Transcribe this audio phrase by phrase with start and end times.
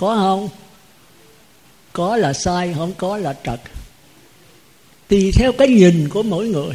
[0.00, 0.48] có không?
[1.92, 3.60] Có là sai, không có là trật
[5.08, 6.74] tùy theo cái nhìn của mỗi người.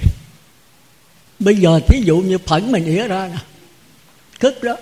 [1.39, 3.37] Bây giờ thí dụ như phẫn mình ỉa ra nè.
[4.39, 4.77] Cứt đó,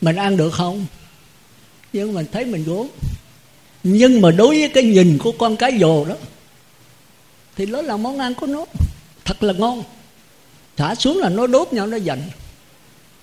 [0.00, 0.86] mình ăn được không?
[1.92, 2.88] Nhưng mình thấy mình gốm
[3.82, 6.14] nhưng mà đối với cái nhìn của con cái dồ đó,
[7.56, 8.64] thì nó là món ăn của nó.
[9.24, 9.82] Thật là ngon.
[10.76, 12.22] Thả xuống là nó đốt nhau, nó giận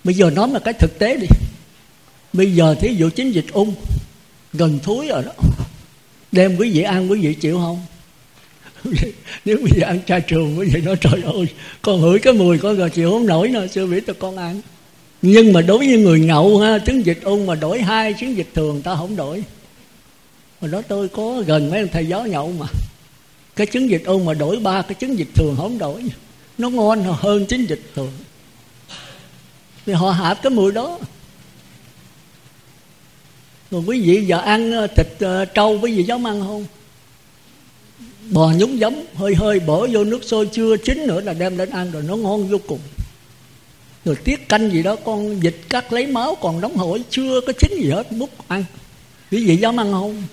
[0.04, 1.28] bây giờ nói là cái thực tế đi.
[2.34, 3.76] Bây giờ thí dụ chiến dịch ung
[4.54, 5.32] gần thúi rồi đó.
[6.32, 7.86] Đem quý vị ăn, quý vị chịu không?
[9.46, 11.46] Nếu quý vị ăn chay trường, quý vị nói, trời ơi,
[11.82, 14.62] con hửi cái mùi con rồi chịu không nổi nữa sư biết cho con ăn.
[15.22, 18.50] Nhưng mà đối với người nhậu ha, tiếng dịch ung mà đổi hai tiếng dịch
[18.54, 19.44] thường, ta không đổi.
[20.62, 22.66] Mà đó tôi có gần mấy ông thầy giáo nhậu mà.
[23.56, 26.04] Cái chứng dịch ung mà đổi ba cái chứng dịch thường không đổi.
[26.58, 28.12] Nó ngon hơn chứng dịch thường.
[29.86, 31.00] Thì họ hạp cái mùi đó
[33.72, 36.66] rồi quý vị giờ ăn ờ, thịt ờ, trâu, quý vị dám ăn không?
[38.32, 41.70] Bò nhúng giấm, hơi hơi, bỏ vô nước sôi, chưa chín nữa là đem lên
[41.70, 42.80] ăn rồi, nó ngon vô cùng.
[44.06, 47.54] Rồi tiết canh gì đó, con vịt cắt lấy máu, còn đóng hổi chưa có
[47.60, 48.64] chín gì hết, múc ăn.
[49.32, 50.24] Quý vị dám ăn không?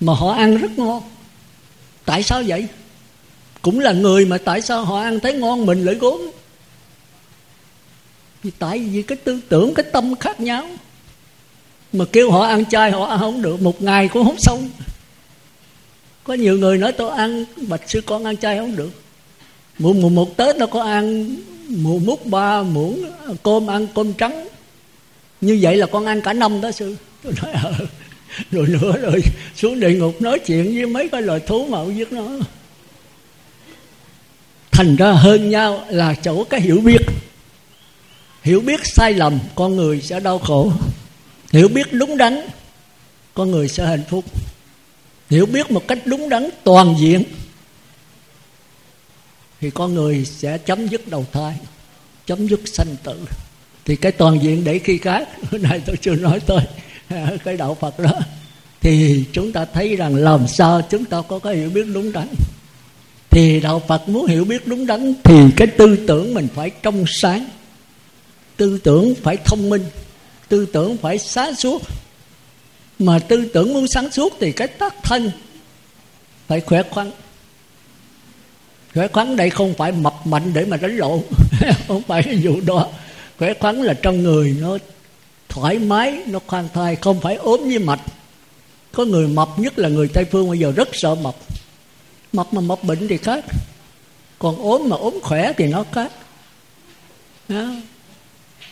[0.00, 1.02] Mà họ ăn rất ngon.
[2.04, 2.66] Tại sao vậy?
[3.62, 6.30] Cũng là người mà tại sao họ ăn thấy ngon mình lại gốm?
[8.42, 10.68] Vì tại vì cái tư tưởng, cái tâm khác nhau
[11.94, 13.62] mà kêu họ ăn chay, họ ăn không được.
[13.62, 14.70] Một ngày cũng không xong.
[16.24, 18.90] Có nhiều người nói, tôi ăn, bạch sư con ăn chay không được.
[19.78, 21.36] Mùa mùa một tết nó có ăn,
[21.68, 23.04] mùa múc ba muỗng
[23.42, 24.48] cơm ăn cơm trắng.
[25.40, 26.96] Như vậy là con ăn cả năm đó sư.
[27.22, 27.72] Tôi nói ờ.
[28.50, 29.20] Rồi nữa rồi
[29.56, 32.22] xuống địa ngục nói chuyện với mấy cái loài thú mà ông giết nó.
[34.70, 37.00] Thành ra hơn nhau là chỗ cái hiểu biết.
[38.42, 40.72] Hiểu biết sai lầm, con người sẽ đau khổ
[41.54, 42.40] hiểu biết đúng đắn
[43.34, 44.24] con người sẽ hạnh phúc.
[45.30, 47.24] Hiểu biết một cách đúng đắn, toàn diện,
[49.60, 51.54] thì con người sẽ chấm dứt đầu thai,
[52.26, 53.18] chấm dứt sanh tử.
[53.84, 56.64] Thì cái toàn diện để khi khác Hôm nay tôi chưa nói tới
[57.44, 58.12] cái đạo phật đó.
[58.80, 62.28] Thì chúng ta thấy rằng làm sao chúng ta có cái hiểu biết đúng đắn.
[63.30, 67.04] Thì đạo phật muốn hiểu biết đúng đắn thì cái tư tưởng mình phải trong
[67.06, 67.46] sáng,
[68.56, 69.84] tư tưởng phải thông minh
[70.54, 71.82] tư tưởng phải sáng suốt.
[72.98, 75.30] Mà tư tưởng muốn sáng suốt thì cái tác thân
[76.46, 77.10] phải khỏe khoắn.
[78.94, 81.20] Khỏe khoắn đây không phải mập mạnh để mà đánh lộn
[81.88, 82.88] không phải cái vụ đó.
[83.38, 84.78] Khỏe khoắn là trong người nó
[85.48, 88.00] thoải mái, nó khoan thai, không phải ốm như mạch
[88.92, 91.34] có người mập nhất là người tây phương, bây giờ rất sợ mập.
[92.32, 93.44] Mập mà mập bệnh thì khác.
[94.38, 96.12] Còn ốm mà ốm khỏe thì nó khác.
[97.48, 97.66] Đó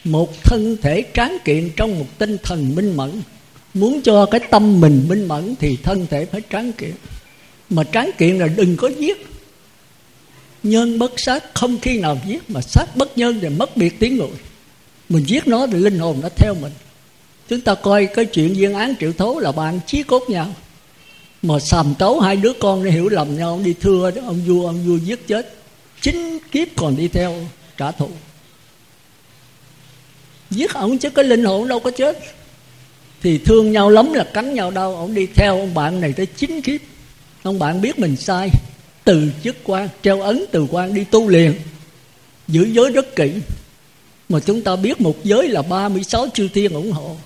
[0.05, 3.23] một thân thể tráng kiện trong một tinh thần minh mẫn.
[3.75, 6.93] Muốn cho cái tâm mình minh mẫn thì thân thể phải tráng kiện.
[7.71, 9.27] Mà tráng kiện là đừng có giết.
[10.63, 14.17] Nhân bất sát không khi nào giết, mà sát bất nhân thì mất biệt tiếng
[14.17, 14.29] người.
[15.09, 16.73] Mình giết nó thì linh hồn nó theo mình.
[17.49, 20.55] Chúng ta coi cái chuyện viên án triệu thố là bạn chí cốt nhau.
[21.43, 24.87] Mà sàm tấu hai đứa con để hiểu lầm nhau, đi thưa ông vua ông
[24.87, 25.55] vua giết chết.
[26.01, 27.35] Chính kiếp còn đi theo
[27.77, 28.09] trả thù
[30.55, 32.19] giết ông chứ cái linh hồn đâu có chết.
[33.23, 36.27] Thì thương nhau lắm là cắn nhau đâu ông đi theo ông bạn này tới
[36.27, 36.81] chín kiếp.
[37.43, 38.49] Ông bạn biết mình sai.
[39.05, 41.55] Từ chức quan, treo ấn từ quan đi tu liền
[42.49, 43.33] giữ giới rất kỹ.
[44.29, 47.17] Mà chúng ta biết một giới là 36 chư thiên ủng hộ.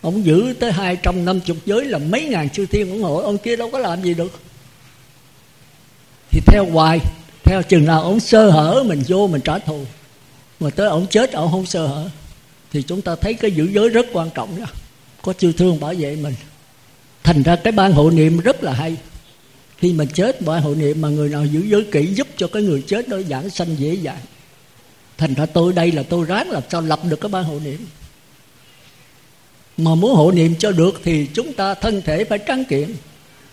[0.00, 3.16] Ông giữ tới hai trăm năm chục giới là mấy ngàn chư thiên ủng hộ.
[3.16, 4.40] Ông kia đâu có làm gì được.
[6.30, 6.98] Thì theo hoài,
[7.44, 9.84] theo chừng nào ông sơ hở mình vô mình trả thù.
[10.60, 12.08] Mà tới ông chết, ông không sơ hở
[12.72, 14.66] thì chúng ta thấy cái giữ giới rất quan trọng đó.
[15.22, 16.34] Có chư thương bảo vệ mình.
[17.22, 18.96] Thành ra cái ban hộ niệm rất là hay.
[19.78, 22.62] Khi mà chết, ban hộ niệm mà người nào giữ giới kỹ giúp cho cái
[22.62, 24.20] người chết nó giảng sanh dễ dàng.
[25.18, 27.86] Thành ra tôi đây là tôi ráng làm sao lập được cái ban hộ niệm.
[29.76, 32.94] Mà muốn hộ niệm cho được thì chúng ta thân thể phải tráng kiện.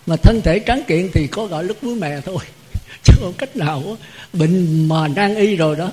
[0.05, 2.43] Mà thân thể tráng kiện thì có gọi lúc muối mè thôi.
[3.03, 3.97] Chứ không cách nào
[4.33, 5.91] bệnh mà đang y rồi đó,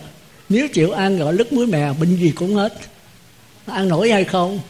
[0.48, 2.72] nếu chịu ăn gọi lứt muối mè, bệnh gì cũng hết
[3.74, 4.60] ăn nổi hay không?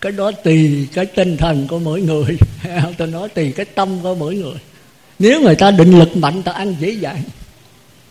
[0.00, 2.38] Cái đó tùy cái tinh thần của mỗi người.
[2.98, 4.58] Tôi nói tùy cái tâm của mỗi người.
[5.18, 7.22] Nếu người ta định lực mạnh, ta ăn dễ dàng.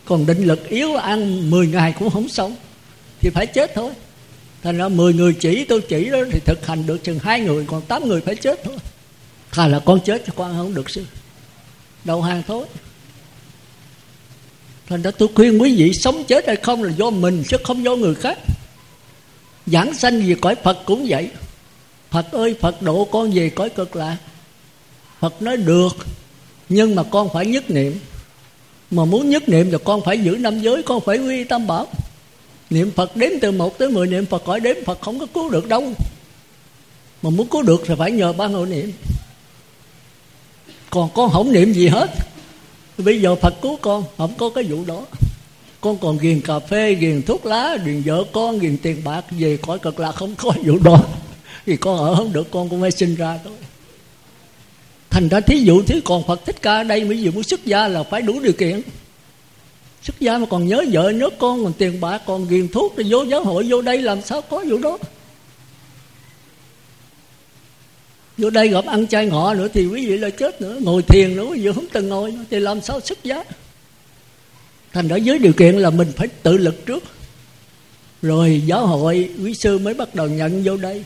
[0.06, 2.56] Còn định lực yếu, ăn 10 ngày cũng không sống.
[3.22, 3.92] Thì phải chết thôi.
[4.64, 7.66] Thành ra 10 người chỉ, tôi chỉ đó, thì thực hành được chừng hai người,
[7.68, 8.76] còn tám người phải chết thôi.
[9.52, 11.06] Thà là con chết cho con không được sư.
[12.04, 12.66] Đầu hàng thôi.
[14.90, 17.84] Thành ra tôi khuyên quý vị, sống chết hay không là do mình, chứ không
[17.84, 18.38] do người khác
[19.72, 21.30] giảng sanh về cõi phật cũng vậy.
[22.12, 24.18] Phật ơi, phật độ con về cõi cực lạc
[25.20, 25.98] phật nói được,
[26.70, 28.00] nhưng mà con phải nhất niệm.
[28.92, 31.88] Mà muốn nhất niệm thì con phải giữ năm giới, con phải quy tâm bảo.
[32.70, 35.50] Niệm phật đếm từ một tới mười niệm phật khỏi đếm phật không có cứu
[35.50, 35.94] được đâu.
[37.22, 38.92] Mà muốn cứu được thì phải nhờ ba hội niệm.
[40.90, 42.10] Còn con không niệm gì hết.
[42.98, 45.06] Bây giờ phật cứu con, không có cái vụ đó
[45.82, 49.58] con còn ghiền cà phê, ghiền thuốc lá, ghiền vợ con, ghiền tiền bạc, về
[49.58, 51.00] khỏi cực lạc không có vụ đó.
[51.66, 53.54] Thì con ở không được, con cũng phải sinh ra thôi.
[55.10, 57.66] Thành ra thí dụ thế còn phật thích ca ở đây, mới dụ muốn xuất
[57.66, 58.82] gia là phải đủ điều kiện.
[60.04, 63.04] Xuất gia mà còn nhớ vợ, nhớ con, còn tiền bạc, còn ghiền thuốc thì
[63.10, 64.98] vô giáo hội, vô đây làm sao có vụ đó?
[68.38, 70.78] Vô đây gặp ăn chay ngọ nữa thì quý vị là chết nữa.
[70.82, 73.44] Ngồi thiền nữa, quý vị không từng ngồi, thì làm sao xuất giá
[74.94, 77.04] thành ra dưới điều kiện là mình phải tự lực trước.
[78.22, 81.04] Rồi giáo hội, quý sư mới bắt đầu nhận vô đây.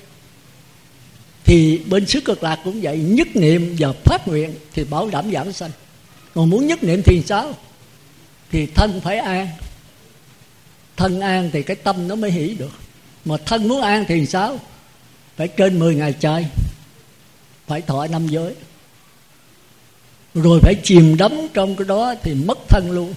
[1.43, 5.31] Thì bên xứ cực lạc cũng vậy, nhất niệm và phát nguyện thì bảo đảm
[5.31, 5.71] giảng sanh.
[6.33, 7.53] Còn muốn nhất niệm thì sao?
[8.51, 9.47] Thì thân phải an.
[10.97, 12.71] Thân an thì cái tâm nó mới hỷ được.
[13.25, 14.59] Mà thân muốn an thì sao?
[15.37, 16.45] Phải trên 10 ngày trời
[17.67, 18.53] phải thọ năm giới.
[20.33, 23.13] Rồi phải chìm đắm trong cái đó thì mất thân luôn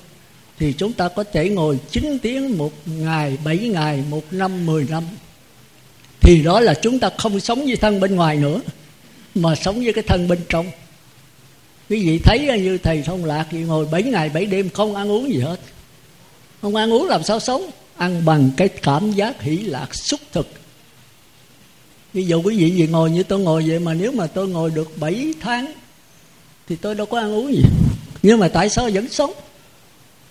[0.58, 4.86] thì chúng ta có thể ngồi 9 tiếng một ngày, 7 ngày, một năm, 10
[4.90, 5.04] năm.
[6.20, 8.60] Thì đó là chúng ta không sống với thân bên ngoài nữa
[9.34, 10.66] mà sống với cái thân bên trong.
[11.90, 15.10] Quý vị thấy như thầy thông lạc thì ngồi 7 ngày 7 đêm không ăn
[15.10, 15.60] uống gì hết.
[16.62, 17.70] Không ăn uống làm sao sống?
[17.96, 20.48] Ăn bằng cái cảm giác hỷ lạc xúc thực.
[22.12, 24.70] Ví dụ quý vị gì ngồi như tôi ngồi vậy mà nếu mà tôi ngồi
[24.70, 25.72] được 7 tháng
[26.68, 27.62] thì tôi đâu có ăn uống gì.
[28.22, 29.32] Nhưng mà tại sao vẫn sống?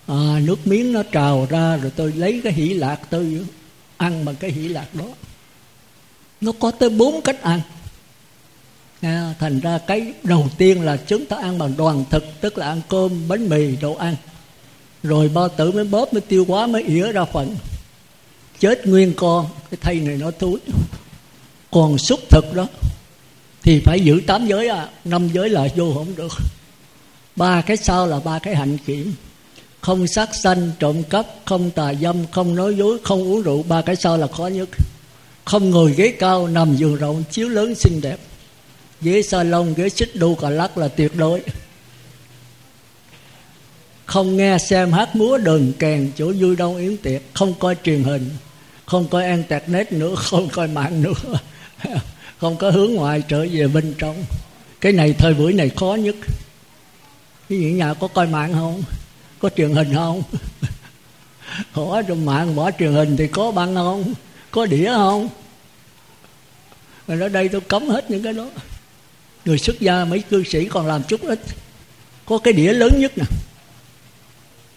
[0.07, 3.45] À, nước miếng nó trào ra rồi tôi lấy cái hỷ lạc tôi
[3.97, 5.05] ăn bằng cái hỷ lạc đó.
[6.41, 7.61] Nó có tới bốn cách ăn.
[9.01, 12.67] À, thành ra cái đầu tiên là chúng ta ăn bằng đoàn thực tức là
[12.67, 14.15] ăn cơm bánh mì đồ ăn.
[15.03, 17.55] Rồi bao tử mới bóp mới tiêu hóa mới ỉa ra phần
[18.59, 20.59] chết nguyên con cái thây này nó thúi
[21.71, 22.67] còn xúc thực đó
[23.61, 26.33] thì phải giữ tám giới à năm giới là vô không được.
[27.35, 29.13] Ba cái sau là ba cái hạnh kiểm
[29.85, 33.63] không sát sanh, trộm cắp, không tà dâm, không nói dối, không uống rượu.
[33.63, 34.69] Ba cái sau là khó nhất.
[35.45, 38.17] Không ngồi ghế cao, nằm giường rộng, chiếu lớn xinh đẹp.
[39.01, 41.41] Ghế salon, ghế xích đu cà lắc là tuyệt đối.
[44.05, 47.21] Không nghe xem hát múa đờn kèn, chỗ vui đông yến tiệc.
[47.33, 48.29] Không coi truyền hình,
[48.85, 51.39] không coi internet nữa, không coi mạng nữa.
[52.39, 54.25] Không có hướng ngoại trở về bên trong.
[54.81, 56.15] Cái này thời buổi này khó nhất.
[57.49, 58.83] Ví dụ nhà có coi mạng không?
[59.45, 60.23] Có truyền hình không?
[61.71, 64.13] Hỏi trong mạng bỏ truyền hình thì có băng không?
[64.51, 65.29] Có đĩa không?
[67.07, 68.49] Rồi ở đây tôi cấm hết những cái đó.
[69.45, 71.39] Người xuất gia mấy cư sĩ còn làm chút ít.
[72.25, 73.23] Có cái đĩa lớn nhất nè.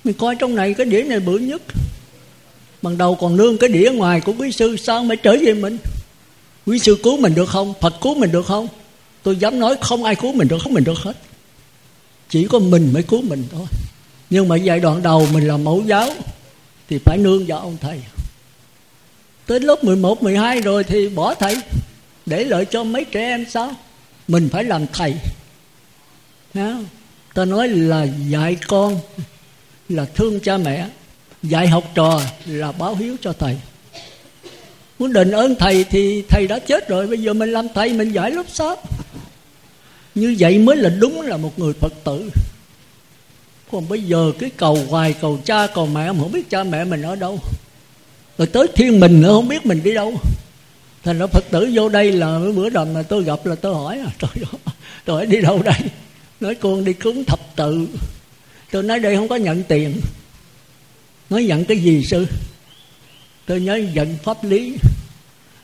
[0.04, 1.62] Mình coi trong này cái đĩa này bự nhất.
[2.82, 5.78] Bằng đầu còn nương cái đĩa ngoài của quý sư, sao mới trở về mình?
[6.66, 7.74] Quý sư cứu mình được không?
[7.80, 8.68] Phật cứu mình được không?
[9.22, 11.16] Tôi dám nói không ai cứu mình được, không mình được hết.
[12.28, 13.66] Chỉ có mình mới cứu mình thôi
[14.30, 16.10] nhưng mà giai đoạn đầu mình là mẫu giáo
[16.88, 18.00] thì phải nương vào ông thầy.
[19.46, 21.56] Tới lớp 11, 12 rồi thì bỏ thầy
[22.26, 23.74] để lợi cho mấy trẻ em sao?
[24.28, 25.14] Mình phải làm thầy.
[26.54, 26.74] Thấy
[27.34, 29.00] ta nói là dạy con
[29.88, 30.88] là thương cha mẹ
[31.42, 33.56] dạy học trò là báo hiếu cho thầy.
[34.98, 38.12] Muốn đền ơn thầy thì thầy đã chết rồi bây giờ mình làm thầy mình
[38.12, 38.76] giải lớp sáu.
[40.14, 42.30] Như vậy mới là đúng là một người phật tử
[43.72, 47.02] còn bây giờ cái cầu hoài cầu cha cầu mẹ không biết cha mẹ mình
[47.02, 47.38] ở đâu.
[48.38, 50.14] Rồi tới thiên mình nữa không biết mình đi đâu.
[51.04, 53.74] Thành ra phật tử vô đây là mấy bữa đầm mà tôi gặp là tôi
[53.74, 54.60] hỏi à, trời ơi
[55.04, 55.80] tôi hỏi đi đâu đây?
[56.40, 57.88] Nói con đi cúng thập tự.
[58.70, 60.00] Tôi nói đây không có nhận tiền.
[61.30, 62.26] Nói nhận cái gì sư?
[63.46, 64.76] Tôi nhớ nhận pháp lý.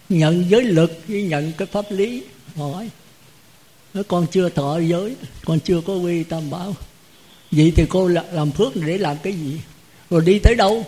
[0.08, 2.22] Nhận giới lực với nhận cái pháp lý.
[2.56, 2.88] Hỏi.
[3.94, 6.74] Nói con chưa thọ giới con chưa có quy tam bảo
[7.56, 9.60] vậy thì cô làm phước để làm cái gì?
[10.10, 10.86] Rồi đi tới đâu?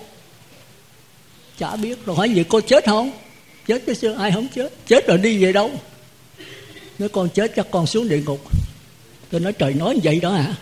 [1.59, 2.17] Chả biết rồi.
[2.17, 3.11] Hỏi vậy cô chết không?
[3.67, 4.73] Chết cái xưa, ai không chết?
[4.87, 5.71] Chết rồi đi về đâu?
[6.99, 8.41] Nói con chết chắc con xuống địa ngục.
[9.31, 10.55] Tôi nói trời nói vậy đó hả?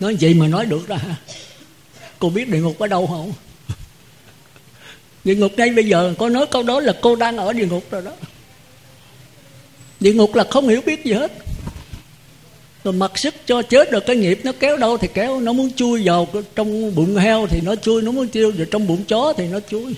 [0.00, 1.16] Nói vậy mà nói được đó hả?
[2.18, 3.32] Cô biết địa ngục ở đâu không?
[5.24, 7.84] Địa ngục ngay bây giờ, có nói câu đó là cô đang ở địa ngục
[7.90, 8.12] rồi đó.
[10.00, 11.32] Địa ngục là không hiểu biết gì hết
[12.86, 15.72] rồi mặc sức cho chết rồi cái nghiệp nó kéo đâu thì kéo nó muốn
[15.72, 19.32] chui vào trong bụng heo thì nó chui nó muốn tiêu vào trong bụng chó
[19.36, 19.94] thì nó chui.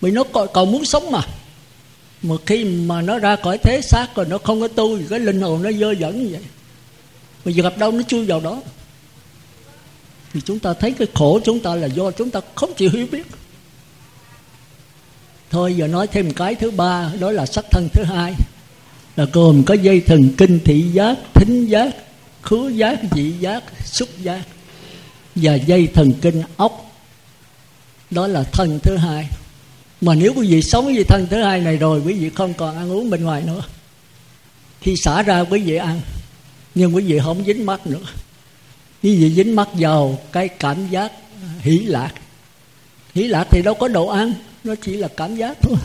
[0.00, 1.20] Vì nó còn, còn muốn sống mà.
[2.22, 5.20] Mà khi mà nó ra khỏi thế xác rồi nó không có tu thì cái
[5.20, 6.42] linh hồn nó dơ dẫn như vậy.
[7.44, 8.62] Mà giờ gặp đâu nó chui vào đó.
[10.32, 13.06] Thì chúng ta thấy cái khổ chúng ta là do chúng ta không chịu hiểu
[13.10, 13.26] biết.
[15.50, 18.34] Thôi giờ nói thêm cái thứ ba đó là sắc thân thứ hai
[19.18, 21.96] là gồm có dây thần kinh thị giác, thính giác,
[22.42, 24.42] khứu giác vị giác, xúc giác
[25.34, 27.00] và dây thần kinh ốc.
[28.10, 29.28] Đó là thân thứ hai.
[30.00, 32.76] Mà nếu quý vị sống với thân thứ hai này rồi, quý vị không còn
[32.76, 33.62] ăn uống bên ngoài nữa.
[34.80, 36.00] Khi xả ra, quý vị ăn,
[36.74, 38.04] nhưng quý vị không dính mắt nữa.
[39.02, 41.12] Quý vị dính mắt vào cái cảm giác
[41.60, 42.12] hỷ lạc.
[43.14, 44.32] Hỷ lạc thì đâu có đồ ăn,
[44.64, 45.76] nó chỉ là cảm giác thôi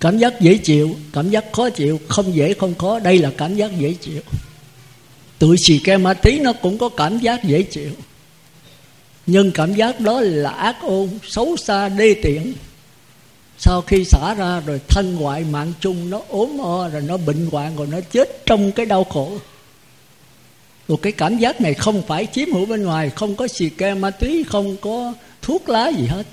[0.00, 3.56] cảm giác dễ chịu, cảm giác khó chịu, không dễ không khó, đây là cảm
[3.56, 4.20] giác dễ chịu.
[5.38, 7.90] Tụi xì ke ma tí nó cũng có cảm giác dễ chịu.
[9.26, 12.54] Nhưng cảm giác đó là ác ôn, xấu xa, đê tiện.
[13.58, 17.46] Sau khi xả ra rồi thân ngoại mạng chung nó ốm o, rồi nó bệnh
[17.46, 19.32] hoạn, rồi nó chết trong cái đau khổ.
[20.88, 23.94] Rồi cái cảm giác này không phải chiếm hữu bên ngoài, không có xì ke
[23.94, 26.26] ma túy không có thuốc lá gì hết,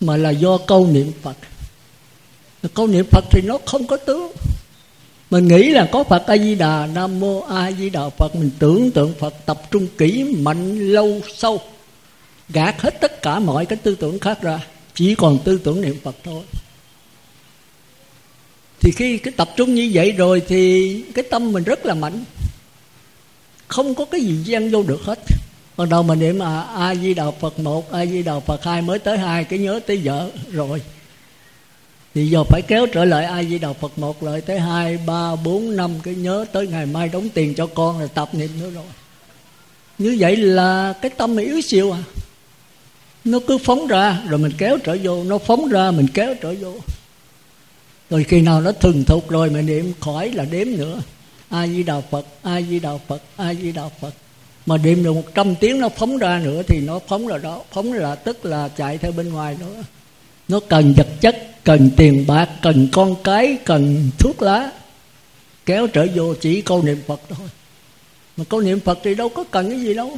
[0.00, 1.36] mà là do câu niệm phật
[2.74, 4.32] câu niệm phật thì nó không có tướng.
[5.30, 8.36] Mình nghĩ là có phật a di đà nam mô a di đà phật.
[8.36, 11.60] Mình tưởng tượng phật tập trung kỹ, mạnh, lâu, sâu.
[12.48, 14.60] Gạt hết tất cả mọi cái tư tưởng khác ra.
[14.94, 16.42] Chỉ còn tư tưởng niệm phật thôi.
[18.80, 22.24] Thì khi cái tập trung như vậy rồi thì cái tâm mình rất là mạnh.
[23.68, 25.18] Không có cái gì gian vô được hết.
[25.76, 28.82] Ban đầu mình niệm à a di đà phật một a di đà phật hai,
[28.82, 30.82] mới tới hai, cái nhớ tới vợ rồi
[32.14, 35.36] thì giờ phải kéo trở lại ai di đạo phật một lời tới hai, ba,
[35.36, 38.70] bốn, năm, cái nhớ tới ngày mai đóng tiền cho con rồi tập niệm nữa
[38.70, 38.84] rồi.
[39.98, 42.02] Như vậy là cái tâm yếu xìu à.
[43.24, 45.24] Nó cứ phóng ra, rồi mình kéo trở vô.
[45.24, 46.72] Nó phóng ra, mình kéo trở vô.
[48.10, 51.00] Rồi khi nào nó thường thục rồi, mình niệm khỏi là đếm nữa.
[51.48, 54.14] A di đà phật, a di đà phật, a di đà phật.
[54.66, 57.62] Mà niệm được một trăm tiếng nó phóng ra nữa thì nó phóng là đó.
[57.72, 59.82] Phóng là tức là chạy theo bên ngoài nữa
[60.48, 64.70] nó cần vật chất cần tiền bạc cần con cái cần thuốc lá.
[65.66, 67.48] Kéo trở vô chỉ câu niệm phật thôi.
[68.36, 70.16] Mà câu niệm phật thì đâu có cần cái gì đâu.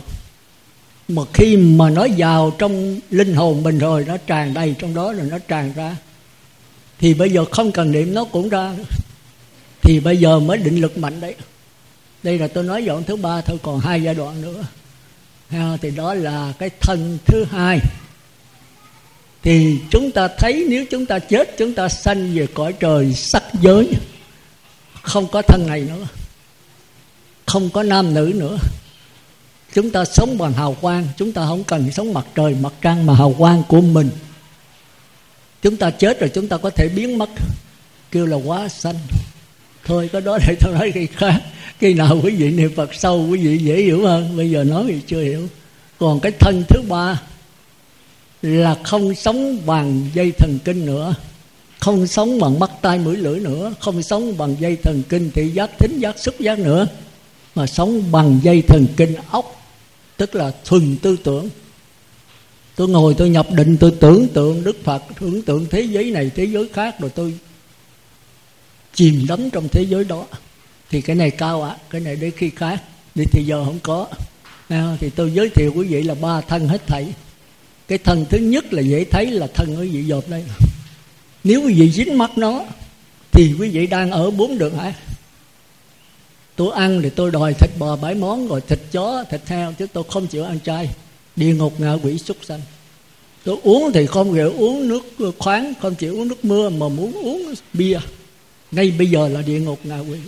[1.08, 5.12] Mà khi mà nó vào trong linh hồn mình rồi nó tràn đầy trong đó
[5.12, 5.96] rồi nó tràn ra.
[6.98, 8.72] Thì bây giờ không cần niệm nó cũng ra.
[9.82, 11.34] Thì bây giờ mới định lực mạnh đấy.
[12.22, 14.64] Đây là tôi nói giọng thứ ba thôi còn hai giai đoạn nữa.
[15.48, 17.80] Ha, thì đó là cái thân thứ hai
[19.46, 23.42] thì chúng ta thấy nếu chúng ta chết, chúng ta sanh về cõi trời sắc
[23.60, 23.88] giới.
[25.02, 26.06] Không có thân này nữa.
[27.46, 28.58] Không có nam nữ nữa.
[29.74, 31.08] Chúng ta sống bằng hào quang.
[31.16, 34.10] Chúng ta không cần sống mặt trời, mặt trăng, mà hào quang của mình.
[35.62, 37.30] Chúng ta chết rồi chúng ta có thể biến mất.
[38.10, 38.98] Kêu là quá sanh.
[39.84, 41.42] Thôi, có đó để tôi nói khi khác.
[41.78, 44.36] Khi nào quý vị niệm phật sâu, quý vị dễ hiểu hơn.
[44.36, 45.48] Bây giờ nói thì chưa hiểu.
[45.98, 47.20] Còn cái thân thứ ba
[48.46, 51.14] là không sống bằng dây thần kinh nữa.
[51.78, 53.74] Không sống bằng mắt tai mũi lưỡi nữa.
[53.80, 56.86] Không sống bằng dây thần kinh thị giác thính giác xúc giác nữa.
[57.54, 59.62] Mà sống bằng dây thần kinh ốc
[60.16, 61.48] tức là thuần tư tưởng.
[62.76, 66.30] Tôi ngồi tôi nhập định tôi tưởng tượng đức phật tưởng tượng thế giới này
[66.34, 67.38] thế giới khác rồi tôi
[68.94, 70.26] chìm đắm trong thế giới đó.
[70.90, 72.82] Thì cái này cao ạ à, cái này đến khi khác
[73.14, 74.06] đi thì giờ không có.
[74.68, 77.12] Nào thì tôi giới thiệu quý vị là ba thân hết thảy
[77.88, 80.44] cái thân thứ nhất là dễ thấy là thân quý vị dột đây.
[81.44, 82.64] Nếu quý vị dính mắt nó,
[83.32, 84.94] thì quý vị đang ở bốn đường hải
[86.56, 89.86] tôi ăn thì tôi đòi thịt bò bảy món, rồi thịt chó, thịt heo, chứ
[89.92, 90.88] tôi không chịu ăn chay.
[91.36, 92.60] Địa ngục ngạ quỷ súc sanh.
[93.44, 95.02] Tôi uống thì không chịu uống nước
[95.38, 97.98] khoáng, không chịu uống nước mưa, mà muốn uống bia.
[98.72, 100.18] Ngay bây giờ là địa ngục ngạ quỷ.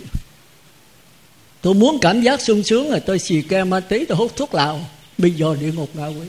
[1.61, 4.53] Tôi muốn cảm giác sung sướng rồi tôi xì ke ma tí, tôi hút thuốc
[4.53, 4.85] lào.
[5.17, 6.27] Bây giờ địa ngục ngạ quỷ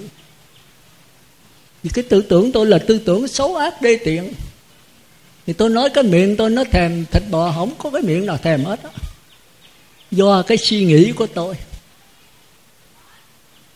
[1.82, 4.32] vì cái tư tưởng tôi là tư tưởng xấu ác, đê tiện.
[5.46, 8.36] Thì tôi nói cái miệng tôi nó thèm thịt bò, không có cái miệng nào
[8.36, 8.90] thèm hết đó.
[10.10, 11.54] do cái suy nghĩ của tôi.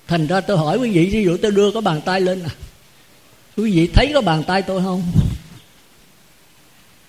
[0.06, 2.48] Thành ra tôi hỏi quý vị ví dụ tôi đưa cái bàn tay lên nè.
[3.56, 5.02] Quý vị thấy cái bàn tay tôi không?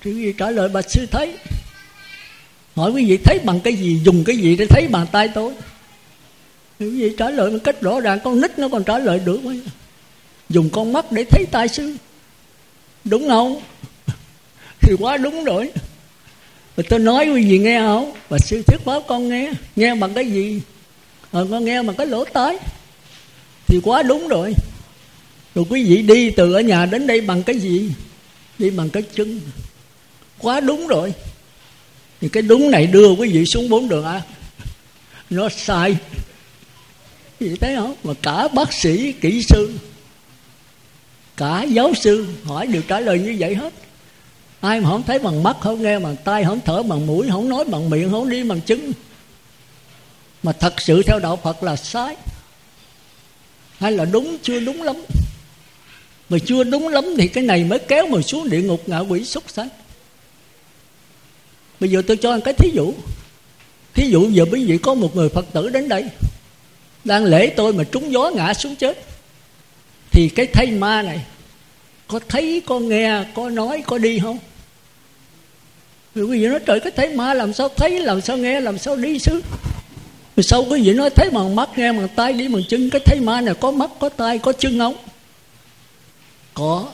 [0.01, 1.37] Thì quý vị trả lời bà sư thấy.
[2.75, 3.99] Hỏi quý vị, thấy bằng cái gì?
[4.03, 5.53] Dùng cái gì để thấy bàn tay tôi?
[6.79, 9.19] Thì quý vị trả lời một cách rõ ràng, con nít nó còn trả lời
[9.25, 9.61] được mấy
[10.49, 11.95] dùng con mắt để thấy tay sư.
[13.03, 13.61] Đúng không?
[14.81, 15.71] Thì quá đúng rồi.
[16.75, 19.51] Và tôi nói quý vị nghe không và sư thuyết pháp con nghe.
[19.75, 20.61] Nghe bằng cái gì?
[21.31, 22.57] À, con nghe bằng cái lỗ tai.
[23.67, 24.53] Thì quá đúng rồi.
[25.55, 27.91] Rồi quý vị đi từ ở nhà đến đây bằng cái gì?
[28.59, 29.41] Đi bằng cái chân.
[30.39, 31.13] Quá đúng rồi.
[32.21, 34.21] Thì cái đúng này đưa quý vị xuống bốn đường ác
[35.29, 35.97] nó sai.
[37.39, 37.95] Gì thấy không?
[38.03, 39.71] Mà cả bác sĩ kỹ sư
[41.37, 43.73] cả giáo sư hỏi đều trả lời như vậy hết.
[44.59, 47.49] Ai mà không thấy bằng mắt, không nghe bằng tay không thở bằng mũi, không
[47.49, 48.91] nói bằng miệng, không đi bằng chân.
[50.43, 52.15] Mà thật sự theo đạo phật là sai.
[53.77, 54.95] Hay là đúng, chưa đúng lắm.
[56.29, 59.25] Mà chưa đúng lắm thì cái này mới kéo mình xuống địa ngục ngạ quỷ
[59.25, 59.69] súc sanh.
[61.79, 62.93] Bây giờ tôi cho anh cái thí dụ.
[63.93, 66.05] Thí dụ giờ quý vị có một người phật tử đến đây.
[67.03, 69.14] Đang lễ tôi mà trúng gió ngã xuống chết
[70.15, 71.21] thì cái thây ma này,
[72.07, 74.37] có thấy, có nghe, có nói, có đi không?
[76.15, 78.77] Rồi quý vị nói, trời, cái thấy ma làm sao thấy, làm sao nghe, làm
[78.77, 79.41] sao đi xứ
[80.35, 82.89] rồi sau quý vị nói, thấy bằng mắt nghe bằng tay đi bằng chân.
[82.89, 84.95] Cái thấy ma này có mắt, có tay có chân không?
[86.53, 86.87] Có.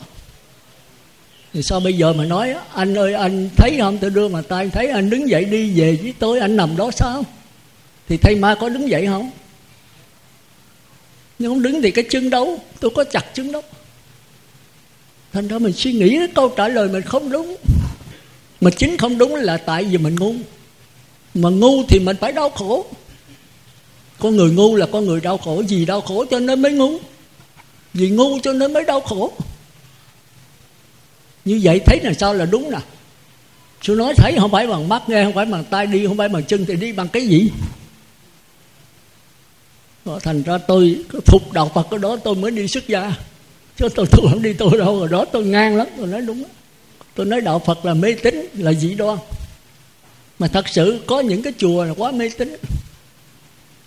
[1.53, 3.97] Thì sao bây giờ mà nói, anh ơi, anh thấy không?
[3.97, 6.91] Tôi đưa mà tay thấy anh đứng dậy đi về với tôi, anh nằm đó
[6.91, 7.23] sao?
[8.07, 9.31] Thì thầy ma có đứng dậy không?
[11.41, 13.61] Nhưng không đứng thì cái chân đâu tôi có chặt chân đâu
[15.33, 17.55] thành ra mình suy nghĩ câu trả lời mình không đúng.
[18.61, 20.33] Mà chính không đúng là tại vì mình ngu.
[21.33, 22.85] Mà ngu thì mình phải đau khổ.
[24.19, 25.63] Con người ngu là con người đau khổ.
[25.67, 26.97] Vì đau khổ cho nên mới ngu.
[27.93, 29.31] Vì ngu cho nên mới đau khổ.
[31.45, 32.79] Như vậy thấy là sao là đúng nè?
[33.81, 36.29] Chú nói thấy không phải bằng mắt nghe, Không phải bằng tay đi, Không phải
[36.29, 37.49] bằng chân thì đi bằng cái gì?
[40.23, 43.15] Thành ra tôi phục đạo Phật cái đó tôi mới đi xuất gia.
[43.77, 46.43] Chứ tôi, tôi không đi tôi đâu Rồi đó tôi ngang lắm Tôi nói đúng
[47.15, 49.17] Tôi nói đạo Phật là mê tín Là dị đoan.
[50.39, 52.55] Mà thật sự có những cái chùa là quá mê tín.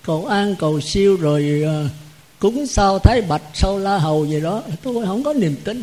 [0.02, 1.90] Cầu an cầu siêu rồi uh,
[2.38, 5.82] Cúng sao thái bạch Sao la hầu gì đó Tôi không có niềm tin.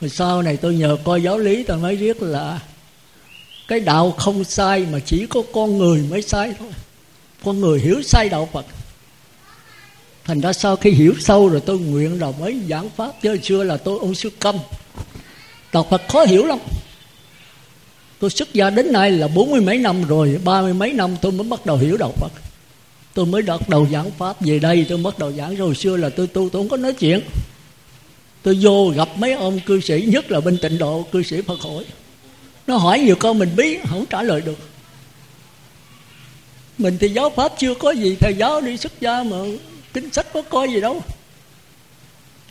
[0.00, 2.60] Rồi sau này tôi nhờ coi giáo lý tôi mới biết là
[3.68, 6.71] cái đạo không sai mà chỉ có con người mới sai thôi
[7.44, 8.66] con người hiểu sai đạo phật.
[10.24, 13.64] Thành ra sau khi hiểu sâu rồi tôi nguyện rồi mới giảng pháp chứ xưa
[13.64, 14.58] là tôi ôn sư công
[15.72, 16.58] đạo phật khó hiểu lắm.
[18.18, 21.16] Tôi xuất gia đến nay là bốn mươi mấy năm rồi, ba mươi mấy năm
[21.22, 22.32] tôi mới bắt đầu hiểu đạo phật.
[23.14, 25.56] Tôi mới bắt đầu giảng pháp, về đây tôi bắt đầu giảng.
[25.56, 27.20] Rồi xưa là tôi tu, tôi không có nói chuyện.
[28.42, 31.60] Tôi vô gặp mấy ông cư sĩ, nhất là bên tịnh độ cư sĩ phật
[31.60, 31.84] hội
[32.66, 34.58] nó hỏi nhiều câu mình biết, không trả lời được
[36.82, 39.36] mình thì giáo pháp chưa có gì, thầy giáo đi xuất gia mà
[39.92, 41.02] kinh sách có coi gì đâu.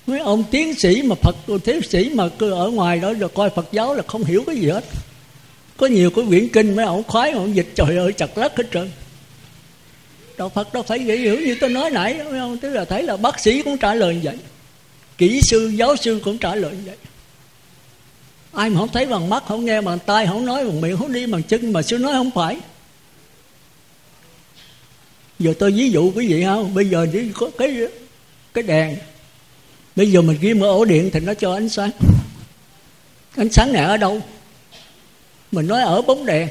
[0.07, 3.49] Mấy ông tiến sĩ mà phật tiến sĩ mà cứ ở ngoài đó rồi coi
[3.49, 4.83] phật giáo là không hiểu cái gì hết.
[5.77, 8.63] Có nhiều cái quyển kinh mấy ông khoái, ông dịch, trời ơi chặt lắc hết
[8.73, 8.91] trơn.
[10.37, 13.03] Đạo phật đâu phải dễ hiểu như tôi nói nãy, mấy ông, tức là thấy
[13.03, 14.37] là bác sĩ cũng trả lời như vậy,
[15.17, 16.97] kỹ sư, giáo sư cũng trả lời như vậy.
[18.53, 21.13] Ai mà không thấy bằng mắt, không nghe bằng tai, không nói bằng miệng, không
[21.13, 22.57] đi bằng chân mà sư nói không phải
[25.41, 26.73] giờ tôi ví dụ quý vị không?
[26.73, 27.75] Bây giờ chỉ có cái
[28.53, 28.97] cái đèn.
[29.95, 31.91] Bây giờ mình ghi ở ổ điện thì nó cho ánh sáng.
[33.35, 34.21] Ánh sáng này ở đâu?
[35.51, 36.49] Mình nói ở bóng đèn.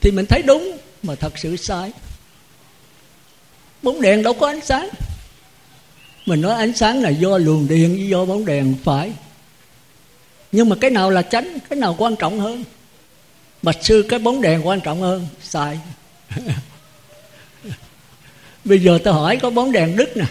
[0.00, 1.92] Thì mình thấy đúng, mà thật sự sai.
[3.82, 4.88] Bóng đèn đâu có ánh sáng.
[6.26, 9.12] Mình nói ánh sáng là do luồng điện với do bóng đèn phải.
[10.52, 12.64] Nhưng mà cái nào là tránh cái nào quan trọng hơn?
[13.62, 15.26] Bạch sư, cái bóng đèn quan trọng hơn?
[15.42, 15.78] Sai.
[18.66, 20.24] bây giờ ta hỏi có bóng đèn đứt nè.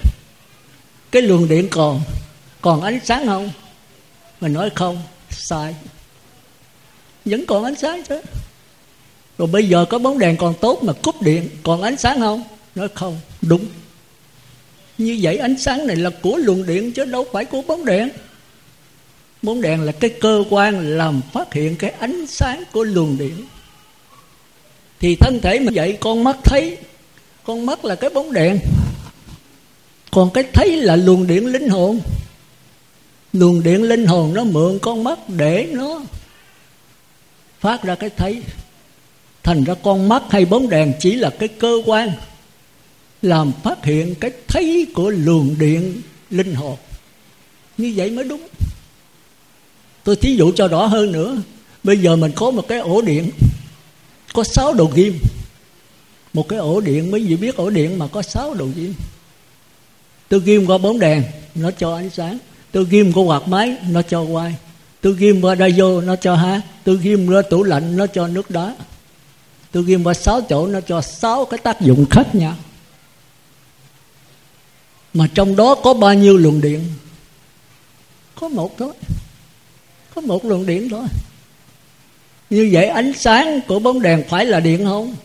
[1.11, 2.01] Cái luồng điện còn
[2.61, 3.51] còn ánh sáng không?
[4.41, 5.75] Mình nói không, sai.
[7.25, 8.21] Vẫn còn ánh sáng chứ.
[9.37, 12.43] Rồi bây giờ có bóng đèn còn tốt mà cúp điện, còn ánh sáng không?
[12.75, 13.65] Nói không, đúng.
[14.97, 18.09] Như vậy ánh sáng này là của luồng điện chứ đâu phải của bóng đèn.
[19.41, 23.45] Bóng đèn là cái cơ quan làm phát hiện cái ánh sáng của luồng điện.
[24.99, 26.77] Thì thân thể mình vậy con mắt thấy
[27.45, 28.59] con mắt là cái bóng đèn.
[30.11, 31.99] Còn cái thấy là luồng điện linh hồn.
[33.33, 36.01] Luồng điện linh hồn nó mượn con mắt để nó
[37.59, 38.41] phát ra cái thấy.
[39.43, 42.11] Thành ra con mắt hay bóng đèn chỉ là cái cơ quan
[43.21, 46.77] làm phát hiện cái thấy của luồng điện linh hồn.
[47.77, 48.47] Như vậy mới đúng.
[50.03, 51.37] Tôi thí dụ cho rõ hơn nữa.
[51.83, 53.31] Bây giờ mình có một cái ổ điện,
[54.33, 55.19] có sáu đầu kim
[56.35, 58.93] một cái ổ điện, mấy vị biết ổ điện mà có sáu đầu kim
[60.29, 61.23] tôi ghim qua bóng đèn,
[61.55, 62.37] nó cho ánh sáng.
[62.71, 64.55] Tôi ghim qua quạt máy, nó cho quay.
[65.01, 66.61] Tôi ghim qua đa vô nó cho hát.
[66.83, 68.75] Tôi ghim qua tủ lạnh, nó cho nước đá.
[69.71, 72.55] Tôi ghim qua sáu chỗ, nó cho sáu cái tác dụng khác nhau.
[75.13, 76.81] Mà trong đó có bao nhiêu luồng điện?
[78.35, 78.93] Có một thôi.
[80.15, 81.05] Có một luồng điện thôi.
[82.49, 85.15] Như vậy ánh sáng của bóng đèn phải là điện không?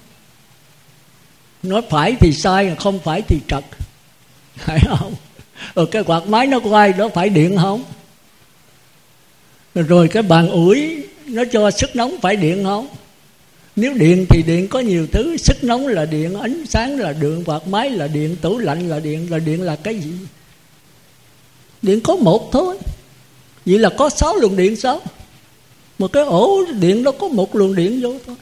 [1.62, 3.64] Nói phải thì sai, không phải thì trật.
[4.56, 5.14] Phải không?
[5.74, 7.84] Rồi cái quạt máy nó quay nó phải điện không?
[9.74, 12.88] Rồi cái bàn ủi, nó cho sức nóng phải điện không?
[13.76, 17.42] Nếu điện thì điện có nhiều thứ, sức nóng là điện, ánh sáng là điện,
[17.46, 20.12] quạt máy là điện, tủ lạnh là điện là điện là cái gì?
[21.82, 22.78] Điện có một thôi.
[23.66, 25.00] Vậy là có sáu luồng điện sao?
[25.98, 28.36] Một cái ổ điện nó có một luồng điện vô thôi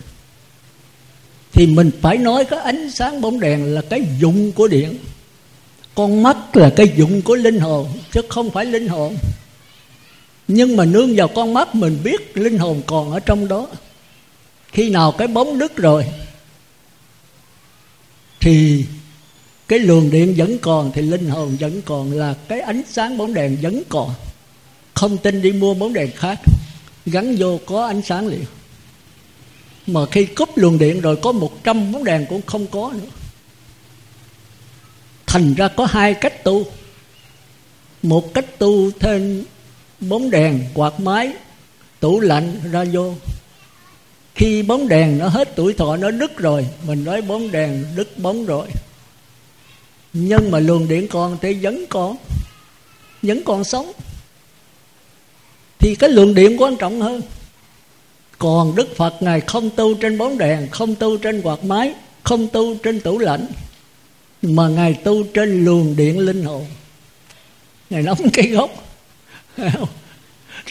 [1.52, 4.98] thì mình phải nói cái ánh sáng bóng đèn là cái dụng của điện.
[5.94, 9.16] Con mắt là cái dụng của linh hồn, chứ không phải linh hồn.
[10.48, 13.66] Nhưng mà nương vào con mắt mình biết linh hồn còn ở trong đó.
[14.72, 16.06] Khi nào cái bóng đứt rồi,
[18.40, 18.84] thì
[19.68, 23.34] cái luồng điện vẫn còn, thì linh hồn vẫn còn, là cái ánh sáng bóng
[23.34, 24.14] đèn vẫn còn.
[24.94, 26.40] Không tin đi mua bóng đèn khác,
[27.06, 28.44] gắn vô có ánh sáng liền
[29.88, 33.08] mà khi cúp luồng điện rồi có một trăm bóng đèn cũng không có nữa.
[35.26, 36.66] Thành ra có hai cách tu.
[38.02, 39.44] Một cách tu thêm
[40.00, 41.32] bóng đèn quạt máy,
[42.00, 43.14] tủ lạnh ra vô.
[44.34, 48.18] Khi bóng đèn nó hết tuổi thọ, nó đứt rồi, mình nói bóng đèn đứt
[48.18, 48.68] bóng rồi.
[50.12, 52.16] Nhưng mà luồng điện còn thì vẫn còn
[53.22, 53.92] vẫn còn sống.
[55.78, 57.22] Thì cái luồng điện quan trọng hơn
[58.38, 62.48] còn đức phật ngài không tu trên bóng đèn, không tu trên quạt máy, không
[62.48, 63.46] tu trên tủ lạnh,
[64.42, 66.66] mà ngài tu trên luồng điện linh hồn.
[67.90, 68.70] Ngài nóng cái gốc.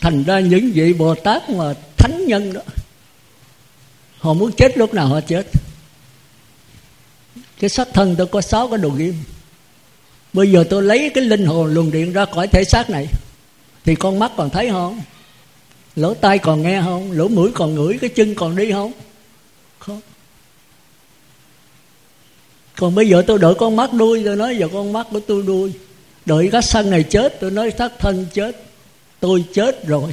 [0.02, 2.62] Thành ra những vị bồ tát mà thánh nhân đó,
[4.20, 5.48] họ muốn chết lúc nào họ chết.
[7.60, 9.16] Cái xác thân tôi có sáu cái đồ ghim.
[10.34, 13.08] Bây giờ tôi lấy cái linh hồn, luồng điện ra khỏi thể xác này,
[13.86, 15.02] thì con mắt còn thấy không?
[15.98, 17.12] Lỗ tai còn nghe không?
[17.12, 17.98] Lỗ mũi còn ngửi?
[18.02, 18.92] Cái chân còn đi không?
[19.80, 20.02] Không.
[22.76, 25.44] Còn bây giờ tôi đợi con mắt đuôi, tôi nói giờ con mắt của tôi
[25.48, 25.74] đuôi.
[26.26, 28.56] Đợi cái sân này chết, tôi nói thất thân chết.
[29.20, 30.12] Tôi chết rồi.